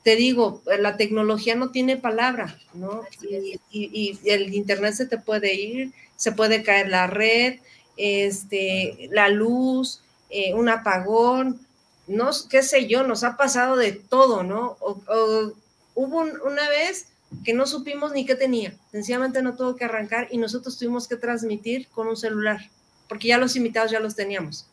te 0.08 0.16
digo, 0.16 0.62
la 0.78 0.96
tecnología 0.96 1.54
no 1.54 1.70
tiene 1.70 1.98
palabra, 1.98 2.58
¿no? 2.72 3.02
Y, 3.20 4.18
el 4.24 4.54
internet 4.54 4.94
se 4.94 5.04
te 5.04 5.18
puede 5.18 5.54
ir, 5.54 5.92
se 6.16 6.32
puede 6.32 6.62
caer 6.62 6.88
la 6.88 7.06
red, 7.08 7.58
este, 7.98 9.10
la 9.12 9.28
luz, 9.28 10.00
eh, 10.30 10.54
un 10.54 10.70
apagón, 10.70 11.60
no, 12.08 12.30
qué 12.48 12.62
sé 12.62 12.86
yo, 12.86 13.04
nos 13.04 13.22
ha 13.22 13.36
pasado 13.36 13.76
de 13.76 13.92
todo, 13.92 14.42
¿no? 14.42 14.76
O, 14.80 15.52
hubo 15.94 16.20
una 16.20 16.68
vez 16.68 17.08
que 17.44 17.52
no 17.52 17.66
supimos 17.66 18.12
ni 18.12 18.24
qué 18.24 18.34
tenía, 18.34 18.74
sencillamente 18.90 19.42
no 19.42 19.54
tuvo 19.54 19.76
que 19.76 19.84
arrancar 19.84 20.28
y 20.30 20.38
nosotros 20.38 20.78
tuvimos 20.78 21.06
que 21.06 21.16
transmitir 21.16 21.88
con 21.88 22.08
un 22.08 22.16
celular, 22.16 22.70
porque 23.08 23.28
ya 23.28 23.38
los 23.38 23.56
invitados 23.56 23.90
ya 23.90 24.00
los 24.00 24.14
teníamos. 24.14 24.66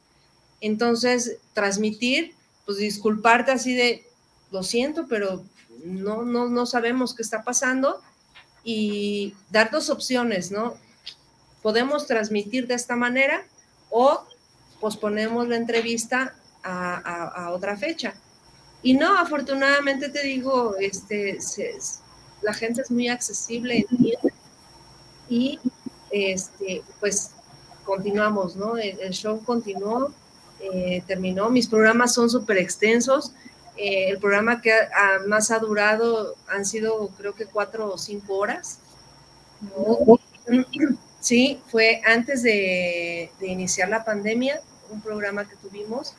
Entonces, 0.61 1.37
transmitir, 1.53 2.33
pues 2.65 2.77
disculparte 2.77 3.51
así 3.51 3.75
de, 3.75 4.07
lo 4.51 4.63
siento, 4.63 5.07
pero 5.07 5.43
no, 5.83 6.23
no, 6.23 6.47
no 6.47 6.65
sabemos 6.65 7.13
qué 7.13 7.21
está 7.21 7.43
pasando 7.43 8.01
y 8.63 9.33
dar 9.51 9.71
dos 9.71 9.89
opciones, 9.89 10.51
¿no? 10.51 10.75
Podemos 11.61 12.07
transmitir 12.07 12.67
de 12.67 12.75
esta 12.75 12.95
manera 12.95 13.45
o 13.89 14.23
posponemos 14.79 15.47
la 15.49 15.57
entrevista 15.57 16.35
a, 16.65 17.51
otra 17.51 17.77
fecha. 17.77 18.13
Y 18.81 18.93
no, 18.93 19.17
afortunadamente 19.17 20.09
te 20.09 20.23
digo, 20.23 20.75
este, 20.79 21.37
la 22.41 22.53
gente 22.53 22.81
es 22.81 22.91
muy 22.91 23.07
accesible 23.07 23.85
y 25.29 25.59
este, 26.11 26.83
pues 26.99 27.31
continuamos, 27.83 28.55
¿no? 28.55 28.77
El, 28.77 29.11
show 29.11 29.43
continuó, 29.43 30.11
eh, 30.59 31.03
terminó, 31.07 31.49
mis 31.49 31.67
programas 31.67 32.13
son 32.13 32.29
súper 32.29 32.57
extensos, 32.57 33.33
eh, 33.77 34.09
el 34.09 34.19
programa 34.19 34.61
que 34.61 34.71
más 35.27 35.51
ha 35.51 35.59
durado 35.59 36.35
han 36.47 36.65
sido 36.65 37.09
creo 37.17 37.33
que 37.33 37.45
cuatro 37.45 37.93
o 37.93 37.97
cinco 37.97 38.37
horas. 38.37 38.79
Sí, 41.19 41.59
fue 41.69 42.01
antes 42.05 42.43
de, 42.43 43.31
de 43.39 43.47
iniciar 43.47 43.89
la 43.89 44.05
pandemia, 44.05 44.61
un 44.91 45.01
programa 45.01 45.49
que 45.49 45.55
tuvimos 45.55 46.15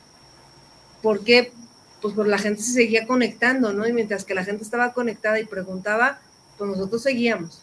porque 1.07 1.53
pues, 2.01 2.13
pues 2.15 2.27
la 2.27 2.37
gente 2.37 2.61
se 2.61 2.73
seguía 2.73 3.07
conectando, 3.07 3.71
¿no? 3.71 3.87
Y 3.87 3.93
mientras 3.93 4.25
que 4.25 4.33
la 4.33 4.43
gente 4.43 4.65
estaba 4.65 4.91
conectada 4.91 5.39
y 5.39 5.45
preguntaba, 5.45 6.19
pues 6.57 6.69
nosotros 6.69 7.01
seguíamos, 7.01 7.61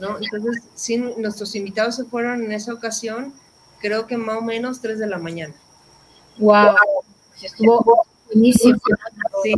¿no? 0.00 0.16
Entonces, 0.18 0.62
sí, 0.74 0.96
nuestros 0.96 1.54
invitados 1.54 1.96
se 1.96 2.06
fueron 2.06 2.42
en 2.42 2.50
esa 2.50 2.72
ocasión, 2.72 3.34
creo 3.78 4.06
que 4.06 4.16
más 4.16 4.38
o 4.38 4.40
menos 4.40 4.80
3 4.80 4.98
de 4.98 5.06
la 5.06 5.18
mañana. 5.18 5.52
¡Wow! 6.38 6.76
Estuvo 7.42 8.06
buenísimo. 8.28 8.78
Sí. 9.42 9.54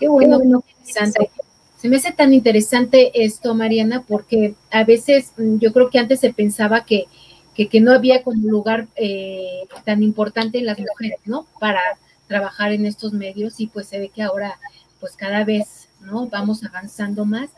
Qué 0.00 0.08
bueno, 0.08 0.40
qué 0.40 0.72
interesante. 0.78 1.30
Se 1.76 1.90
me 1.90 1.96
hace 1.96 2.12
tan 2.12 2.32
interesante 2.32 3.12
esto, 3.26 3.54
Mariana, 3.54 4.04
porque 4.08 4.54
a 4.70 4.84
veces 4.84 5.32
mm, 5.36 5.58
yo 5.58 5.70
creo 5.74 5.90
que 5.90 5.98
antes 5.98 6.20
se 6.20 6.32
pensaba 6.32 6.86
que 6.86 7.08
que, 7.54 7.80
no 7.80 7.92
había 7.92 8.22
como 8.22 8.48
lugar 8.48 8.88
eh, 8.96 9.66
tan 9.84 10.02
importante 10.02 10.58
en 10.58 10.66
las 10.66 10.78
mujeres, 10.78 11.20
¿no? 11.24 11.46
Para 11.60 11.80
trabajar 12.26 12.72
en 12.72 12.86
estos 12.86 13.12
medios 13.12 13.60
y 13.60 13.66
pues 13.66 13.88
se 13.88 13.98
ve 13.98 14.08
que 14.08 14.22
ahora 14.22 14.58
pues 15.00 15.16
cada 15.16 15.44
vez, 15.44 15.88
¿no? 16.00 16.26
Vamos 16.28 16.64
avanzando 16.64 17.24
más 17.24 17.50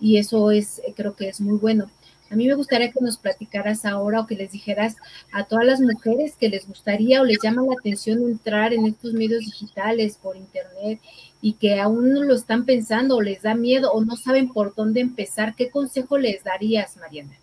y 0.00 0.18
eso 0.18 0.50
es, 0.50 0.80
creo 0.94 1.16
que 1.16 1.28
es 1.28 1.40
muy 1.40 1.58
bueno. 1.58 1.90
A 2.30 2.34
mí 2.34 2.46
me 2.46 2.54
gustaría 2.54 2.90
que 2.90 3.00
nos 3.00 3.18
platicaras 3.18 3.84
ahora 3.84 4.20
o 4.20 4.26
que 4.26 4.36
les 4.36 4.52
dijeras 4.52 4.96
a 5.32 5.44
todas 5.44 5.66
las 5.66 5.80
mujeres 5.80 6.34
que 6.36 6.48
les 6.48 6.66
gustaría 6.66 7.20
o 7.20 7.24
les 7.24 7.38
llama 7.42 7.62
la 7.62 7.74
atención 7.78 8.22
entrar 8.22 8.72
en 8.72 8.86
estos 8.86 9.12
medios 9.12 9.40
digitales 9.40 10.18
por 10.22 10.36
internet 10.36 10.98
y 11.42 11.54
que 11.54 11.78
aún 11.78 12.14
no 12.14 12.22
lo 12.22 12.34
están 12.34 12.64
pensando 12.64 13.16
o 13.16 13.20
les 13.20 13.42
da 13.42 13.54
miedo 13.54 13.92
o 13.92 14.02
no 14.02 14.16
saben 14.16 14.50
por 14.50 14.74
dónde 14.74 15.00
empezar, 15.00 15.54
¿qué 15.54 15.70
consejo 15.70 16.16
les 16.16 16.42
darías, 16.42 16.96
Mariana? 16.96 17.41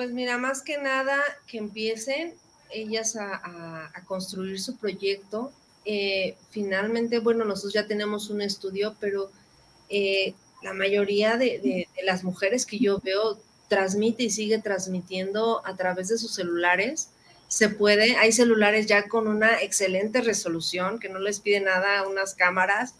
Pues 0.00 0.12
mira, 0.12 0.38
más 0.38 0.62
que 0.62 0.78
nada 0.78 1.20
que 1.46 1.58
empiecen 1.58 2.32
ellas 2.70 3.16
a, 3.16 3.92
construir 4.06 4.58
su 4.58 4.78
proyecto. 4.78 5.52
Eh, 5.84 6.36
finalmente, 6.48 7.18
bueno, 7.18 7.44
nosotros 7.44 7.74
ya 7.74 7.86
tenemos 7.86 8.30
un 8.30 8.40
estudio, 8.40 8.96
pero 8.98 9.30
eh, 9.90 10.32
la 10.62 10.72
mayoría 10.72 11.36
de, 11.36 11.86
las 12.02 12.24
mujeres 12.24 12.64
que 12.64 12.78
yo 12.78 12.98
veo 13.00 13.38
transmite 13.68 14.22
y 14.22 14.30
sigue 14.30 14.58
transmitiendo 14.58 15.60
a 15.66 15.76
través 15.76 16.08
de 16.08 16.16
sus 16.16 16.32
celulares. 16.32 17.10
Se 17.48 17.68
puede, 17.68 18.16
hay 18.16 18.32
celulares 18.32 18.86
ya 18.86 19.06
con 19.06 19.28
una 19.28 19.60
excelente 19.60 20.22
resolución, 20.22 20.98
que 20.98 21.10
no 21.10 21.18
les 21.18 21.40
pide 21.40 21.60
nada 21.60 21.98
a 21.98 22.08
unas 22.08 22.34
cámaras. 22.34 22.94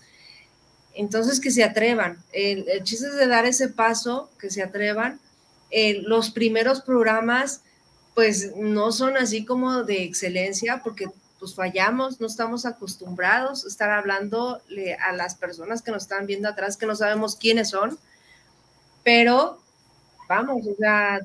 Entonces, 0.92 1.40
que 1.40 1.50
se 1.50 1.64
atrevan. 1.64 2.22
El, 2.34 2.68
el 2.68 2.84
chiste 2.84 3.06
es 3.06 3.16
de 3.16 3.26
dar 3.26 3.46
ese 3.46 3.68
paso, 3.68 4.30
que 4.38 4.50
se 4.50 4.62
atrevan 4.62 5.18
los 6.06 6.30
primeros 6.30 6.80
programas 6.80 7.62
pues 8.14 8.54
no 8.56 8.92
son 8.92 9.16
así 9.16 9.44
como 9.44 9.84
de 9.84 10.02
excelencia 10.02 10.82
porque 10.82 11.06
pues 11.38 11.54
fallamos, 11.54 12.20
no 12.20 12.26
estamos 12.26 12.66
acostumbrados 12.66 13.64
a 13.64 13.68
estar 13.68 13.90
hablando 13.90 14.60
a 15.02 15.12
las 15.12 15.34
personas 15.34 15.80
que 15.80 15.90
nos 15.90 16.02
están 16.02 16.26
viendo 16.26 16.48
atrás, 16.48 16.76
que 16.76 16.84
no 16.84 16.94
sabemos 16.94 17.34
quiénes 17.34 17.70
son, 17.70 17.98
pero 19.02 19.58
vamos, 20.28 20.66
o 20.66 20.76
sea, 20.76 21.20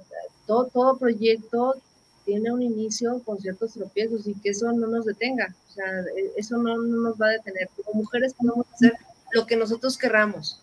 todo, 0.48 0.68
todo 0.68 0.98
proyecto 0.98 1.76
tiene 2.24 2.52
un 2.52 2.62
inicio 2.62 3.22
con 3.26 3.40
ciertos 3.40 3.74
tropiezos 3.74 4.26
y 4.26 4.34
que 4.36 4.50
eso 4.50 4.72
no 4.72 4.88
nos 4.88 5.06
detenga, 5.06 5.54
o 5.70 5.74
sea, 5.74 5.86
e, 5.86 6.32
eso 6.38 6.58
no, 6.58 6.78
no 6.78 7.10
nos 7.10 7.22
va 7.22 7.28
a 7.28 7.32
detener. 7.32 7.70
Como 7.84 8.02
mujeres 8.02 8.34
podemos 8.34 8.66
hacer 8.74 8.94
lo 9.34 9.46
que 9.46 9.58
nosotros 9.58 9.98
querramos, 9.98 10.62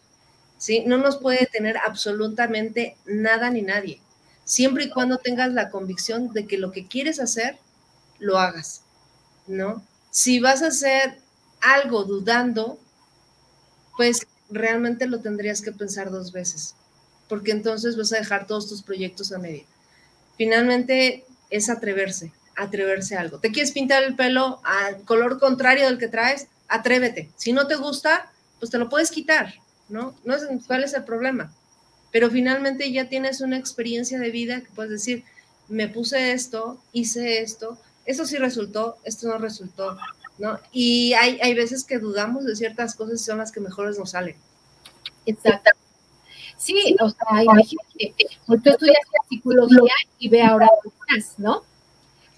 ¿sí? 0.63 0.85
No 0.87 0.97
nos 0.97 1.17
puede 1.17 1.47
tener 1.47 1.77
absolutamente 1.77 2.97
nada 3.05 3.51
ni 3.51 3.63
nadie, 3.63 4.01
siempre 4.45 4.85
y 4.85 4.91
cuando 4.91 5.19
tengas 5.19 5.53
la 5.53 5.71
convicción 5.71 6.33
de 6.33 6.47
que 6.47 6.57
lo 6.57 6.71
que 6.71 6.87
quieres 6.87 7.19
hacer, 7.19 7.59
lo 8.21 8.39
hagas, 8.39 8.83
¿no? 9.49 9.85
Si 10.13 10.39
vas 10.39 10.63
a 10.63 10.69
hacer 10.69 11.19
algo 11.61 12.05
dudando, 12.05 12.79
pues 13.97 14.25
realmente 14.51 15.09
lo 15.09 15.19
tendrías 15.19 15.63
que 15.63 15.73
pensar 15.73 16.13
dos 16.13 16.31
veces, 16.31 16.77
porque 17.29 17.51
entonces 17.51 17.97
vas 17.97 18.13
a 18.13 18.19
dejar 18.19 18.47
todos 18.47 18.69
tus 18.69 18.83
proyectos 18.83 19.33
a 19.33 19.39
medio. 19.39 19.65
Finalmente 20.37 21.25
es 21.51 21.71
atreverse, 21.71 22.33
atreverse 22.55 23.17
a 23.17 23.21
algo. 23.23 23.41
¿Te 23.41 23.51
quieres 23.51 23.73
pintar 23.73 24.05
el 24.05 24.15
pelo 24.15 24.61
al 24.63 25.03
color 25.03 25.41
contrario 25.41 25.87
del 25.87 25.99
que 25.99 26.07
traes? 26.07 26.47
Atrévete. 26.69 27.33
Si 27.35 27.53
no 27.53 27.67
te 27.67 27.75
gusta, 27.75 28.31
pues 28.61 28.71
te 28.71 28.79
lo 28.79 28.89
puedes 28.89 29.11
quitar, 29.11 29.55
¿no? 29.89 30.15
No 30.25 30.35
es 30.35 30.45
cuál 30.67 30.85
es 30.85 30.95
el 30.95 31.05
problema. 31.05 31.53
Pero 32.11 32.31
finalmente 32.31 32.93
ya 32.93 33.09
tienes 33.09 33.41
una 33.41 33.59
experiencia 33.59 34.19
de 34.19 34.31
vida 34.31 34.61
que 34.61 34.71
puedes 34.75 34.93
decir, 34.93 35.25
me 35.69 35.89
puse 35.89 36.33
esto, 36.33 36.81
hice 36.93 37.41
esto, 37.41 37.79
eso 38.05 38.27
sí 38.27 38.37
resultó, 38.37 38.99
esto 39.05 39.29
no 39.29 39.39
resultó, 39.39 39.97
¿no? 40.39 40.59
Y 40.73 41.15
hay, 41.15 41.39
hay 41.41 41.55
veces 41.55 41.85
que 41.85 41.99
dudamos 41.99 42.45
de 42.45 42.57
ciertas 42.57 42.95
cosas 42.95 43.21
y 43.21 43.25
son 43.25 43.39
las 43.39 43.53
que 43.53 43.61
mejores 43.61 43.99
nos 43.99 44.11
salen. 44.11 44.37
Exacto. 45.25 45.71
Sí, 46.57 46.97
o 47.01 47.09
sea, 47.09 47.43
imagínate, 47.43 48.15
tú 48.47 48.71
estudias 48.71 48.99
psicología 49.29 49.93
y 50.19 50.29
ve 50.29 50.43
ahora 50.43 50.69
¿no? 51.39 51.65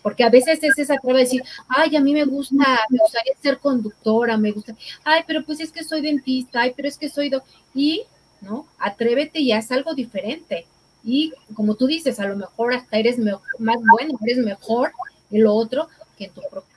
Porque 0.05 0.23
a 0.23 0.29
veces 0.29 0.63
es 0.63 0.79
esa 0.79 0.97
prueba 0.97 1.21
de 1.21 1.25
decir, 1.25 1.43
ay, 1.67 1.97
a 1.97 2.01
mí 2.03 2.13
me 2.13 2.25
gusta, 2.25 2.81
me 2.91 2.99
gustaría 2.99 3.33
ser 3.43 3.59
conductora, 3.59 4.37
me 4.37 4.53
gusta, 4.53 4.77
ay, 5.03 5.23
pero 5.27 5.43
pues 5.47 5.61
es 5.61 5.73
que 5.73 5.83
soy 5.83 6.03
dentista, 6.03 6.61
ay, 6.61 6.75
pero 6.77 6.89
es 6.89 6.99
que 6.99 7.09
soy, 7.09 7.31
do 7.31 7.43
y, 7.75 8.03
¿no? 8.43 8.67
Atrévete 8.79 9.41
y 9.41 9.53
haz 9.53 9.73
algo 9.73 9.95
diferente. 9.95 10.67
Y 11.03 11.33
como 11.55 11.75
tú 11.75 11.87
dices, 11.87 12.21
a 12.21 12.27
lo 12.27 12.37
mejor 12.37 12.75
hasta 12.75 12.99
eres 12.99 13.17
más 13.19 13.39
bueno, 13.59 14.19
eres 14.27 14.45
mejor 14.45 14.93
en 15.31 15.43
lo 15.43 15.55
otro 15.55 15.89
que 16.19 16.29
tu 16.29 16.43
propia 16.51 16.74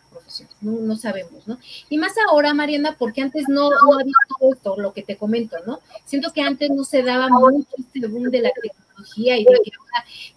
No, 0.61 0.95
sabemos, 0.95 1.47
¿no? 1.47 1.57
Y 1.89 1.97
más 1.97 2.13
ahora, 2.29 2.53
Mariana, 2.53 2.95
porque 2.97 3.21
antes 3.21 3.47
no, 3.47 3.69
no 3.69 3.99
había 3.99 4.13
todo 4.37 4.53
esto, 4.53 4.75
lo 4.77 4.93
que 4.93 5.03
te 5.03 5.17
comento, 5.17 5.57
¿no? 5.65 5.79
Siento 6.05 6.31
que 6.33 6.41
antes 6.41 6.69
no 6.69 6.83
se 6.83 7.03
daba 7.03 7.29
mucho 7.29 7.67
este 7.77 8.07
boom 8.07 8.29
de 8.29 8.41
la 8.41 8.51
tecnología 8.51 9.37
y 9.37 9.45
de 9.45 9.59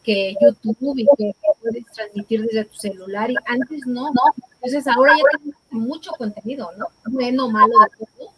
que, 0.03 0.37
YouTube 0.41 0.99
y 0.99 1.07
que 1.17 1.33
puedes 1.61 1.85
transmitir 1.87 2.43
desde 2.43 2.65
tu 2.65 2.77
celular 2.77 3.31
y 3.31 3.37
antes 3.47 3.87
no, 3.87 4.13
¿no? 4.13 4.23
Entonces 4.55 4.87
ahora 4.87 5.17
ya 5.17 5.39
tienes 5.39 5.57
mucho 5.71 6.13
contenido, 6.13 6.71
¿no? 6.77 6.87
Bueno 7.07 7.49
malo 7.51 7.75
de 7.99 8.07
todo, 8.07 8.33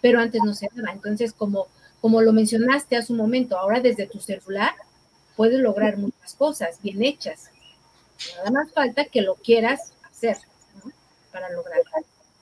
pero 0.00 0.20
antes 0.20 0.42
no 0.44 0.54
se 0.54 0.68
daba. 0.74 0.92
Entonces, 0.92 1.32
como, 1.32 1.68
como 2.00 2.20
lo 2.22 2.32
mencionaste 2.32 2.96
hace 2.96 3.12
un 3.12 3.18
momento, 3.18 3.58
ahora 3.58 3.80
desde 3.80 4.06
tu 4.06 4.20
celular 4.20 4.74
puedes 5.36 5.60
lograr 5.60 5.98
muchas 5.98 6.34
cosas 6.34 6.80
bien 6.82 7.02
hechas. 7.02 7.50
Nada 8.38 8.50
más 8.50 8.72
falta 8.72 9.04
que 9.04 9.20
lo 9.20 9.34
quieras 9.34 9.92
hacer. 10.10 10.38
Para 11.36 11.50
lograrlo. 11.50 11.84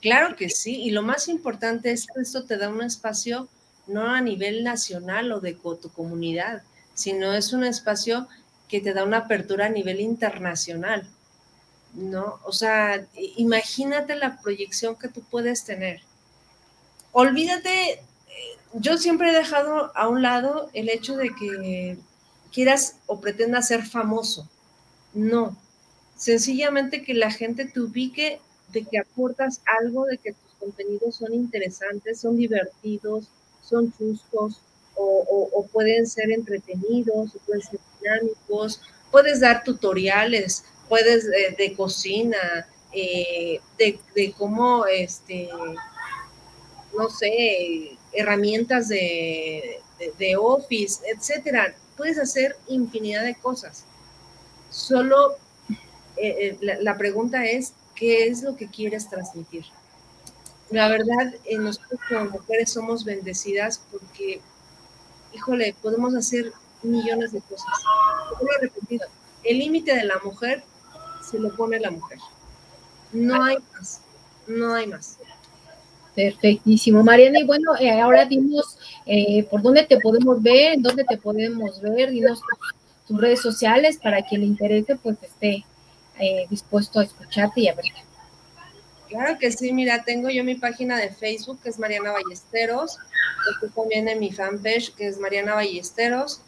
Claro 0.00 0.37
que 0.37 0.48
sí, 0.50 0.83
y 0.83 0.90
lo 0.90 1.02
más 1.02 1.26
importante 1.28 1.90
es 1.90 2.07
que 2.07 2.20
esto 2.20 2.44
te 2.44 2.57
da 2.57 2.68
un 2.68 2.83
espacio 2.83 3.48
no 3.88 4.09
a 4.09 4.20
nivel 4.20 4.62
nacional 4.62 5.33
o 5.33 5.40
de 5.40 5.54
tu 5.54 5.90
comunidad, 5.92 6.62
sino 6.94 7.35
es 7.35 7.52
un 7.52 7.64
espacio 7.64 8.28
que 8.68 8.80
te 8.80 8.94
da 8.94 9.02
una 9.02 9.18
apertura 9.18 9.66
a 9.66 9.70
nivel 9.70 10.00
internacional, 10.00 11.09
¿no? 11.94 12.38
O 12.44 12.52
sea, 12.52 13.04
imagínate 13.37 14.14
la 14.14 14.40
proyección 14.40 14.96
que 14.96 15.09
tú 15.09 15.22
puedes 15.22 15.64
tener. 15.64 16.00
Olvídate, 17.12 17.92
eh, 17.92 18.00
yo 18.74 18.96
siempre 18.96 19.30
he 19.30 19.35
dejado 19.35 19.90
a 19.96 20.09
un 20.09 20.22
lado 20.22 20.70
el 20.72 20.88
hecho 20.88 21.16
de 21.16 21.30
que 21.35 21.98
quieras 22.52 22.96
o 23.07 23.20
pretendas 23.20 23.68
ser 23.68 23.85
famoso. 23.85 24.48
No, 25.12 25.57
sencillamente 26.16 27.02
que 27.02 27.14
la 27.14 27.30
gente 27.30 27.64
te 27.64 27.80
ubique 27.80 28.40
de 28.75 28.85
que 28.85 28.99
aportas 28.99 29.61
algo, 29.81 30.05
de 30.05 30.19
que 30.19 30.33
tus 30.33 30.53
contenidos 30.59 31.17
son 31.17 31.33
interesantes, 31.33 32.21
son 32.21 32.37
divertidos, 32.37 33.29
son 33.63 33.91
justos 33.93 34.61
o, 34.97 35.67
pueden 35.73 36.07
ser 36.07 36.31
entretenidos, 36.31 37.35
o 37.35 37.39
pueden 37.47 37.63
ser 37.63 37.81
dinámicos, 38.01 38.81
puedes 39.11 39.41
dar 39.41 39.65
tutoriales, 39.65 40.65
puedes 40.89 41.25
de, 41.27 41.75
cocina, 41.77 42.67
eh, 42.93 43.61
de, 43.79 44.35
cómo, 44.39 44.87
este, 44.87 45.49
no 46.97 47.09
sé, 47.11 47.97
herramientas 48.13 48.89
de, 48.89 49.81
de, 50.19 50.37
Office, 50.37 51.03
etcétera. 51.13 51.75
Puedes 51.97 52.19
hacer 52.19 52.57
infinidad 52.69 53.25
de 53.25 53.35
cosas. 53.35 53.85
Solo 54.71 55.37
eh, 56.17 56.57
eh, 56.61 56.77
la, 56.81 56.97
pregunta 56.97 57.45
es, 57.45 57.73
¿qué 57.94 58.26
es 58.26 58.42
lo 58.42 58.57
que 58.57 58.68
quieres 58.68 59.09
transmitir? 59.09 59.64
La 60.70 60.88
verdad, 60.88 61.35
nosotros 61.59 62.00
como 62.09 62.30
mujeres 62.30 62.72
somos 62.72 63.04
bendecidas 63.04 63.83
porque, 63.90 64.40
híjole, 65.33 65.74
podemos 65.83 66.14
hacer 66.14 66.52
millones 66.83 67.33
de 67.33 67.40
cosas. 67.40 67.66
Como 68.38 68.50
he 68.50 68.62
repetido, 68.62 69.07
el 69.44 69.59
límite 69.59 69.94
de 69.94 70.04
la 70.04 70.18
mujer 70.24 70.64
se 71.22 71.38
lo 71.38 71.54
pone 71.54 71.78
la 71.80 71.90
mujer. 71.90 72.18
No 73.12 73.44
hay 73.44 73.57
más, 73.72 74.00
no 74.46 74.74
hay 74.74 74.87
más. 74.87 75.18
Perfectísimo, 76.14 77.02
Mariana. 77.02 77.40
Y 77.40 77.44
bueno, 77.44 77.76
eh, 77.78 78.00
ahora 78.00 78.24
dinos 78.24 78.78
eh, 79.07 79.44
por 79.44 79.62
dónde 79.62 79.85
te 79.85 79.98
podemos 80.00 80.42
ver, 80.42 80.76
dónde 80.78 81.04
te 81.04 81.16
podemos 81.16 81.80
ver, 81.80 82.11
dinos 82.11 82.40
tus, 83.07 83.20
redes 83.20 83.40
sociales 83.40 83.98
para 84.02 84.22
quien 84.22 84.42
le 84.42 84.46
interese, 84.46 84.96
pues 84.96 85.16
esté 85.22 85.64
eh, 86.18 86.46
dispuesto 86.50 87.00
a 87.00 87.05
escucharte 87.05 87.61
y 87.62 87.68
a 87.68 87.74
verte. 87.74 88.05
Claro 89.09 89.38
que 89.38 89.53
sí, 89.53 89.72
mira, 89.72 90.03
tengo 90.03 90.31
yo 90.31 90.42
mi 90.44 90.55
página 90.55 90.96
de 90.96 91.11
Facebook, 91.11 91.61
que 91.62 91.68
es 91.68 91.79
Mariana 91.79 92.12
Ballesteros, 92.12 92.98
estoy 93.53 93.70
también 93.70 94.09
en 94.09 94.18
mi 94.18 94.33
fanpage, 94.33 94.94
que 94.94 95.07
es 95.07 95.18
Mariana 95.18 95.55
Ballesteros. 95.55 96.40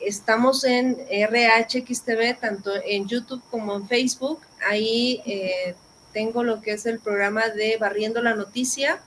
estamos 0.00 0.64
en 0.64 0.96
RHXTV, 0.96 2.40
tanto 2.40 2.70
en 2.84 3.06
YouTube 3.06 3.42
como 3.50 3.74
en 3.74 3.86
Facebook. 3.86 4.40
Ahí 4.68 5.22
tengo 6.12 6.42
lo 6.42 6.62
que 6.62 6.72
es 6.72 6.86
el 6.86 6.98
programa 6.98 7.48
de 7.50 7.76
Barriendo 7.76 8.22
la 8.22 8.34
Noticia, 8.34 9.00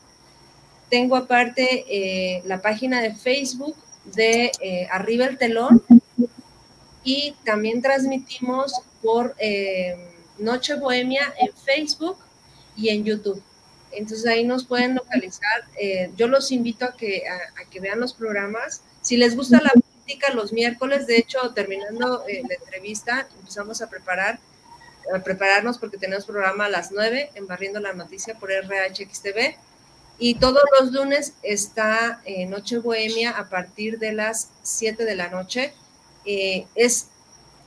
tengo 0.89 1.15
aparte 1.15 1.85
eh, 1.87 2.41
la 2.45 2.61
página 2.61 3.01
de 3.01 3.13
Facebook 3.13 3.75
de 4.05 4.51
eh, 4.59 4.87
Arriba 4.91 5.25
el 5.25 5.37
Telón 5.37 5.83
y 7.03 7.35
también 7.45 7.81
transmitimos 7.81 8.73
por 9.01 9.35
eh, 9.39 9.95
Noche 10.37 10.75
Bohemia 10.75 11.33
en 11.39 11.53
Facebook 11.53 12.17
y 12.75 12.89
en 12.89 13.03
YouTube. 13.03 13.41
Entonces 13.91 14.25
ahí 14.27 14.43
nos 14.45 14.63
pueden 14.65 14.95
localizar. 14.95 15.65
yo 16.15 16.27
los 16.27 16.51
invito 16.51 16.85
a 16.85 16.95
que, 16.95 17.23
a, 17.27 17.69
que 17.69 17.79
vean 17.79 17.99
los 17.99 18.13
programas. 18.13 18.81
Si 19.01 19.17
les 19.17 19.35
gusta 19.35 19.59
la 19.61 19.71
política, 19.71 20.31
los 20.33 20.53
miércoles, 20.53 21.07
de 21.07 21.17
hecho, 21.17 21.53
terminando 21.53 22.23
la 22.27 22.55
entrevista, 22.55 23.27
empezamos 23.39 23.81
a 23.81 23.89
preparar 23.89 24.39
a 25.13 25.19
prepararnos 25.19 25.77
porque 25.77 25.97
tenemos 25.97 26.25
programa 26.25 26.65
a 26.65 26.69
las 26.69 26.91
9 26.91 27.31
en 27.35 27.47
Barriendo 27.47 27.79
la 27.79 27.93
Noticia 27.93 28.35
por 28.35 28.49
RHXTV. 28.49 29.55
Y 30.17 30.35
todos 30.35 30.61
los 30.79 30.91
lunes 30.91 31.33
está 31.43 32.21
eh, 32.25 32.45
Noche 32.45 32.79
Bohemia 32.79 33.31
a 33.31 33.49
partir 33.49 33.99
de 33.99 34.11
las 34.11 34.49
7 34.63 35.05
de 35.05 35.15
la 35.15 35.29
noche. 35.29 35.73
Eh, 36.25 36.67
es 36.75 37.07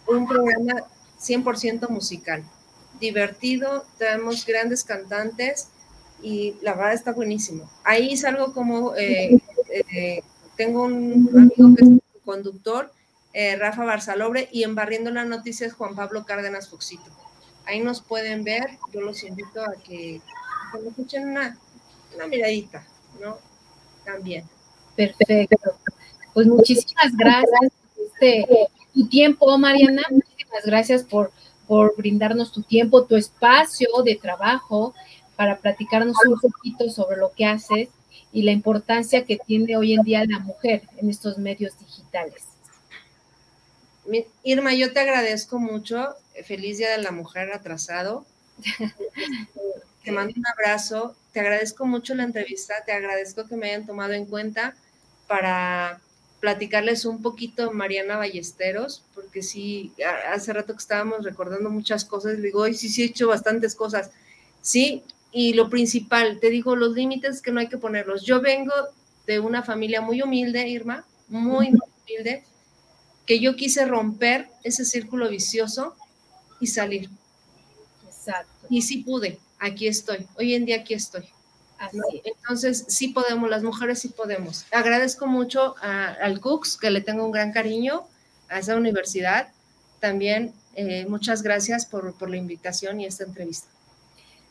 un 0.07 0.29
programa 0.29 0.85
100% 1.23 1.89
musical, 1.89 2.45
divertido, 3.01 3.85
tenemos 3.99 4.45
grandes 4.47 4.85
cantantes 4.85 5.69
y 6.23 6.55
la 6.63 6.75
verdad 6.75 6.95
está 6.95 7.13
buenísimo. 7.13 7.71
Ahí 7.85 8.17
salgo 8.17 8.53
como, 8.53 8.95
eh, 8.97 9.39
tengo 10.57 10.85
un 10.85 11.29
amigo 11.35 11.75
que 11.77 11.85
es 11.85 12.23
conductor, 12.25 12.93
Rafa 13.59 13.85
Barzalobre, 13.85 14.49
y 14.53 14.63
en 14.63 14.75
Barriendo 14.75 15.11
la 15.11 15.25
Noticia 15.25 15.67
es 15.67 15.73
Juan 15.73 15.95
Pablo 15.95 16.25
Cárdenas 16.27 16.69
Foxito. 16.69 17.11
Ahí 17.65 17.81
nos 17.81 18.01
pueden 18.01 18.45
ver. 18.45 18.79
Yo 18.93 19.01
los 19.01 19.23
invito 19.23 19.63
a 19.63 19.73
que, 19.83 20.21
me 20.81 20.89
escuchen 20.89 21.29
una, 21.29 21.59
una 22.15 22.27
miradita, 22.27 22.85
¿no? 23.21 23.39
También. 24.05 24.45
Perfecto. 24.97 25.77
Pues 26.35 26.47
muchísimas 26.47 27.15
gracias 27.17 27.73
por 27.95 28.07
este, 28.07 28.47
tu 28.95 29.09
tiempo, 29.09 29.57
Mariana. 29.59 30.03
Muchísimas 30.53 30.67
gracias 30.67 31.03
por, 31.03 31.33
por 31.67 31.97
brindarnos 31.97 32.53
tu 32.53 32.63
tiempo, 32.63 33.05
tu 33.05 33.17
espacio 33.17 33.89
de 34.05 34.17
trabajo 34.17 34.95
para 35.35 35.59
platicarnos 35.59 36.17
un 36.27 36.39
poquito 36.39 36.91
sobre 36.91 37.17
lo 37.17 37.33
que 37.33 37.47
haces 37.47 37.89
y 38.33 38.43
la 38.43 38.53
importancia 38.53 39.25
que 39.25 39.39
tiene 39.39 39.77
hoy 39.77 39.95
en 39.95 40.03
día 40.03 40.25
la 40.29 40.41
mujer 40.41 40.83
en 40.99 41.09
estos 41.09 41.39
medios 41.39 41.79
digitales. 41.79 42.45
Irma, 44.43 44.75
yo 44.75 44.93
te 44.93 45.01
agradezco 45.01 45.59
mucho. 45.59 46.15
Feliz 46.45 46.79
Día 46.79 46.91
de 46.91 47.03
la 47.03 47.13
Mujer 47.13 47.51
atrasado. 47.53 48.27
te 50.05 50.13
mando 50.13 50.35
un 50.37 50.47
abrazo. 50.47 51.17
Te 51.33 51.41
agradezco 51.41 51.87
mucho 51.87 52.15
la 52.15 52.25
entrevista. 52.25 52.75
Te 52.85 52.93
agradezco 52.93 53.47
que 53.47 53.57
me 53.57 53.69
hayan 53.69 53.87
tomado 53.87 54.13
en 54.13 54.27
cuenta 54.27 54.75
para 55.27 56.01
platicarles 56.43 57.05
un 57.05 57.23
poquito 57.23 57.71
Mariana 57.71 58.17
Ballesteros, 58.17 59.05
porque 59.15 59.45
sí, 59.45 59.93
hace 60.29 60.53
rato 60.53 60.73
que 60.73 60.81
estábamos 60.81 61.23
recordando 61.23 61.71
muchas 61.71 62.05
cosas, 62.05 62.43
digo, 62.43 62.63
hoy 62.63 62.75
sí, 62.75 62.89
sí 62.89 63.03
he 63.03 63.07
hecho 63.07 63.29
bastantes 63.29 63.77
cosas. 63.77 64.11
Sí, 64.61 65.05
y 65.31 65.55
lo 65.55 65.71
principal, 65.71 66.41
te 66.41 66.51
digo, 66.51 66.75
los 66.75 66.95
límites 66.97 67.43
que 67.43 67.53
no 67.53 67.61
hay 67.61 67.69
que 67.69 67.79
ponerlos. 67.79 68.25
Yo 68.25 68.41
vengo 68.41 68.73
de 69.25 69.39
una 69.39 69.63
familia 69.63 70.01
muy 70.01 70.21
humilde, 70.21 70.69
Irma, 70.69 71.07
muy, 71.29 71.71
muy 71.71 71.89
humilde, 72.03 72.43
que 73.25 73.39
yo 73.39 73.55
quise 73.55 73.87
romper 73.87 74.49
ese 74.65 74.85
círculo 74.85 75.29
vicioso 75.29 75.95
y 76.59 76.67
salir. 76.67 77.09
Exacto. 78.05 78.67
Y 78.69 78.83
sí 78.83 78.99
pude, 79.05 79.39
aquí 79.61 79.87
estoy, 79.87 80.27
hoy 80.35 80.55
en 80.57 80.65
día 80.65 80.79
aquí 80.79 80.95
estoy. 80.95 81.23
Entonces, 82.25 82.85
sí 82.89 83.09
podemos, 83.09 83.51
las 83.51 83.63
mujeres 83.63 84.01
sí 84.01 84.09
podemos. 84.09 84.67
Agradezco 84.71 85.27
mucho 85.27 85.75
al 85.81 86.41
Cooks, 86.41 86.77
que 86.77 86.91
le 86.91 87.01
tengo 87.01 87.25
un 87.25 87.33
gran 87.33 87.53
cariño, 87.53 88.05
a 88.49 88.59
esa 88.59 88.77
universidad. 88.77 89.49
También 90.01 90.53
eh, 90.75 91.07
muchas 91.09 91.43
gracias 91.43 91.87
por, 91.87 92.15
por 92.15 92.31
la 92.31 92.37
invitación 92.37 93.01
y 93.01 93.07
esta 93.07 93.25
entrevista. 93.25 93.69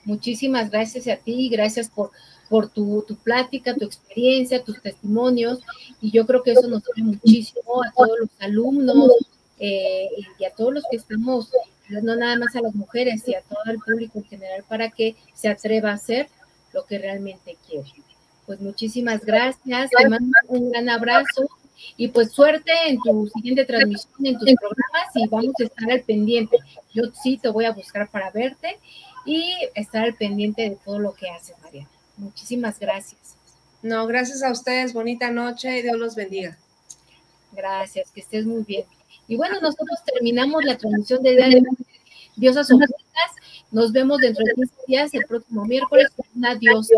Muchísimas 0.03 0.71
gracias 0.71 1.07
a 1.07 1.17
ti, 1.17 1.49
gracias 1.49 1.87
por, 1.89 2.11
por 2.49 2.69
tu, 2.69 3.03
tu, 3.07 3.15
plática, 3.15 3.75
tu 3.75 3.85
experiencia, 3.85 4.63
tus 4.63 4.81
testimonios, 4.81 5.59
y 6.01 6.09
yo 6.11 6.25
creo 6.25 6.41
que 6.41 6.53
eso 6.53 6.67
nos 6.67 6.83
sirve 6.83 7.03
muchísimo 7.03 7.83
a 7.83 7.91
todos 7.91 8.19
los 8.19 8.29
alumnos 8.39 9.11
eh, 9.59 10.09
y 10.39 10.45
a 10.45 10.51
todos 10.51 10.73
los 10.73 10.83
que 10.89 10.97
estamos, 10.97 11.51
no 11.89 12.15
nada 12.15 12.35
más 12.37 12.55
a 12.55 12.61
las 12.61 12.73
mujeres, 12.73 13.27
y 13.27 13.35
a 13.35 13.41
todo 13.41 13.59
el 13.67 13.77
público 13.77 14.17
en 14.17 14.25
general, 14.25 14.63
para 14.67 14.89
que 14.89 15.15
se 15.35 15.49
atreva 15.49 15.91
a 15.91 15.95
hacer 15.95 16.29
lo 16.73 16.85
que 16.85 16.99
realmente 16.99 17.57
quiere. 17.67 17.89
Pues 18.45 18.59
muchísimas 18.59 19.23
gracias, 19.23 19.89
te 19.89 20.09
mando 20.09 20.31
un 20.47 20.71
gran 20.71 20.89
abrazo 20.89 21.47
y 21.97 22.09
pues 22.09 22.31
suerte 22.31 22.71
en 22.87 22.99
tu 22.99 23.27
siguiente 23.33 23.65
transmisión, 23.65 24.25
en 24.25 24.37
tus 24.37 24.53
programas 24.53 25.15
y 25.15 25.27
vamos 25.27 25.53
a 25.59 25.63
estar 25.63 25.91
al 25.91 26.01
pendiente. 26.01 26.57
Yo 26.93 27.03
sí 27.21 27.37
te 27.37 27.49
voy 27.49 27.65
a 27.65 27.71
buscar 27.71 28.09
para 28.09 28.31
verte 28.31 28.79
y 29.25 29.53
estar 29.75 30.03
al 30.03 30.15
pendiente 30.15 30.63
de 30.63 30.77
todo 30.83 30.99
lo 30.99 31.13
que 31.13 31.29
haces, 31.29 31.55
Mariana. 31.61 31.89
Muchísimas 32.17 32.79
gracias. 32.79 33.35
No, 33.81 34.05
gracias 34.05 34.43
a 34.43 34.51
ustedes. 34.51 34.93
Bonita 34.93 35.31
noche 35.31 35.79
y 35.79 35.81
Dios 35.81 35.97
los 35.97 36.15
bendiga. 36.15 36.57
Gracias, 37.51 38.11
que 38.11 38.21
estés 38.21 38.45
muy 38.45 38.63
bien. 38.63 38.85
Y 39.27 39.35
bueno, 39.37 39.59
nosotros 39.59 39.99
terminamos 40.05 40.63
la 40.63 40.77
transmisión 40.77 41.23
de 41.23 41.35
Día 41.35 41.47
de 41.47 41.63
Diosas 42.35 42.69
Ocultas. 42.71 43.00
Nos 43.71 43.93
vemos 43.93 44.19
dentro 44.19 44.43
de 44.43 44.53
15 44.53 44.73
días, 44.85 45.13
el 45.13 45.25
próximo 45.25 45.63
miércoles, 45.63 46.07
diosa. 46.59 46.95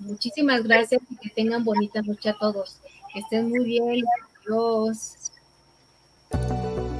Muchísimas 0.00 0.64
gracias 0.64 1.00
y 1.08 1.16
que 1.16 1.30
tengan 1.30 1.64
bonita 1.64 2.02
noche 2.02 2.30
a 2.30 2.36
todos. 2.38 2.80
Que 3.12 3.20
estén 3.20 3.48
muy 3.48 3.64
bien. 3.64 4.04
Adiós. 4.44 5.30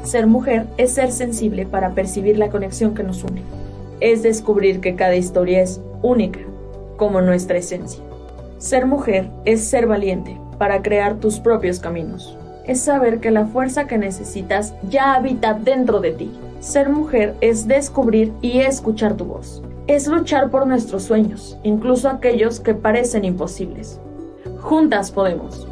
Ser 0.04 0.28
mujer 0.28 0.66
es 0.78 0.94
ser 0.94 1.10
sensible 1.10 1.66
para 1.66 1.92
percibir 1.92 2.38
la 2.38 2.50
conexión 2.50 2.94
que 2.94 3.02
nos 3.02 3.24
une. 3.24 3.42
Es 4.00 4.22
descubrir 4.22 4.80
que 4.80 4.94
cada 4.94 5.16
historia 5.16 5.60
es 5.60 5.80
única 6.02 6.40
como 6.96 7.20
nuestra 7.20 7.58
esencia. 7.58 8.00
Ser 8.58 8.86
mujer 8.86 9.28
es 9.44 9.64
ser 9.64 9.88
valiente 9.88 10.38
para 10.56 10.82
crear 10.82 11.18
tus 11.18 11.40
propios 11.40 11.80
caminos. 11.80 12.38
Es 12.64 12.80
saber 12.80 13.18
que 13.18 13.32
la 13.32 13.46
fuerza 13.46 13.88
que 13.88 13.98
necesitas 13.98 14.74
ya 14.88 15.14
habita 15.14 15.54
dentro 15.54 16.00
de 16.00 16.12
ti. 16.12 16.30
Ser 16.60 16.88
mujer 16.88 17.36
es 17.40 17.68
descubrir 17.68 18.32
y 18.40 18.60
escuchar 18.60 19.16
tu 19.16 19.26
voz. 19.26 19.62
Es 19.86 20.06
luchar 20.06 20.50
por 20.50 20.66
nuestros 20.66 21.04
sueños, 21.04 21.58
incluso 21.62 22.08
aquellos 22.08 22.60
que 22.60 22.74
parecen 22.74 23.24
imposibles. 23.24 24.00
Juntas 24.60 25.10
podemos. 25.12 25.68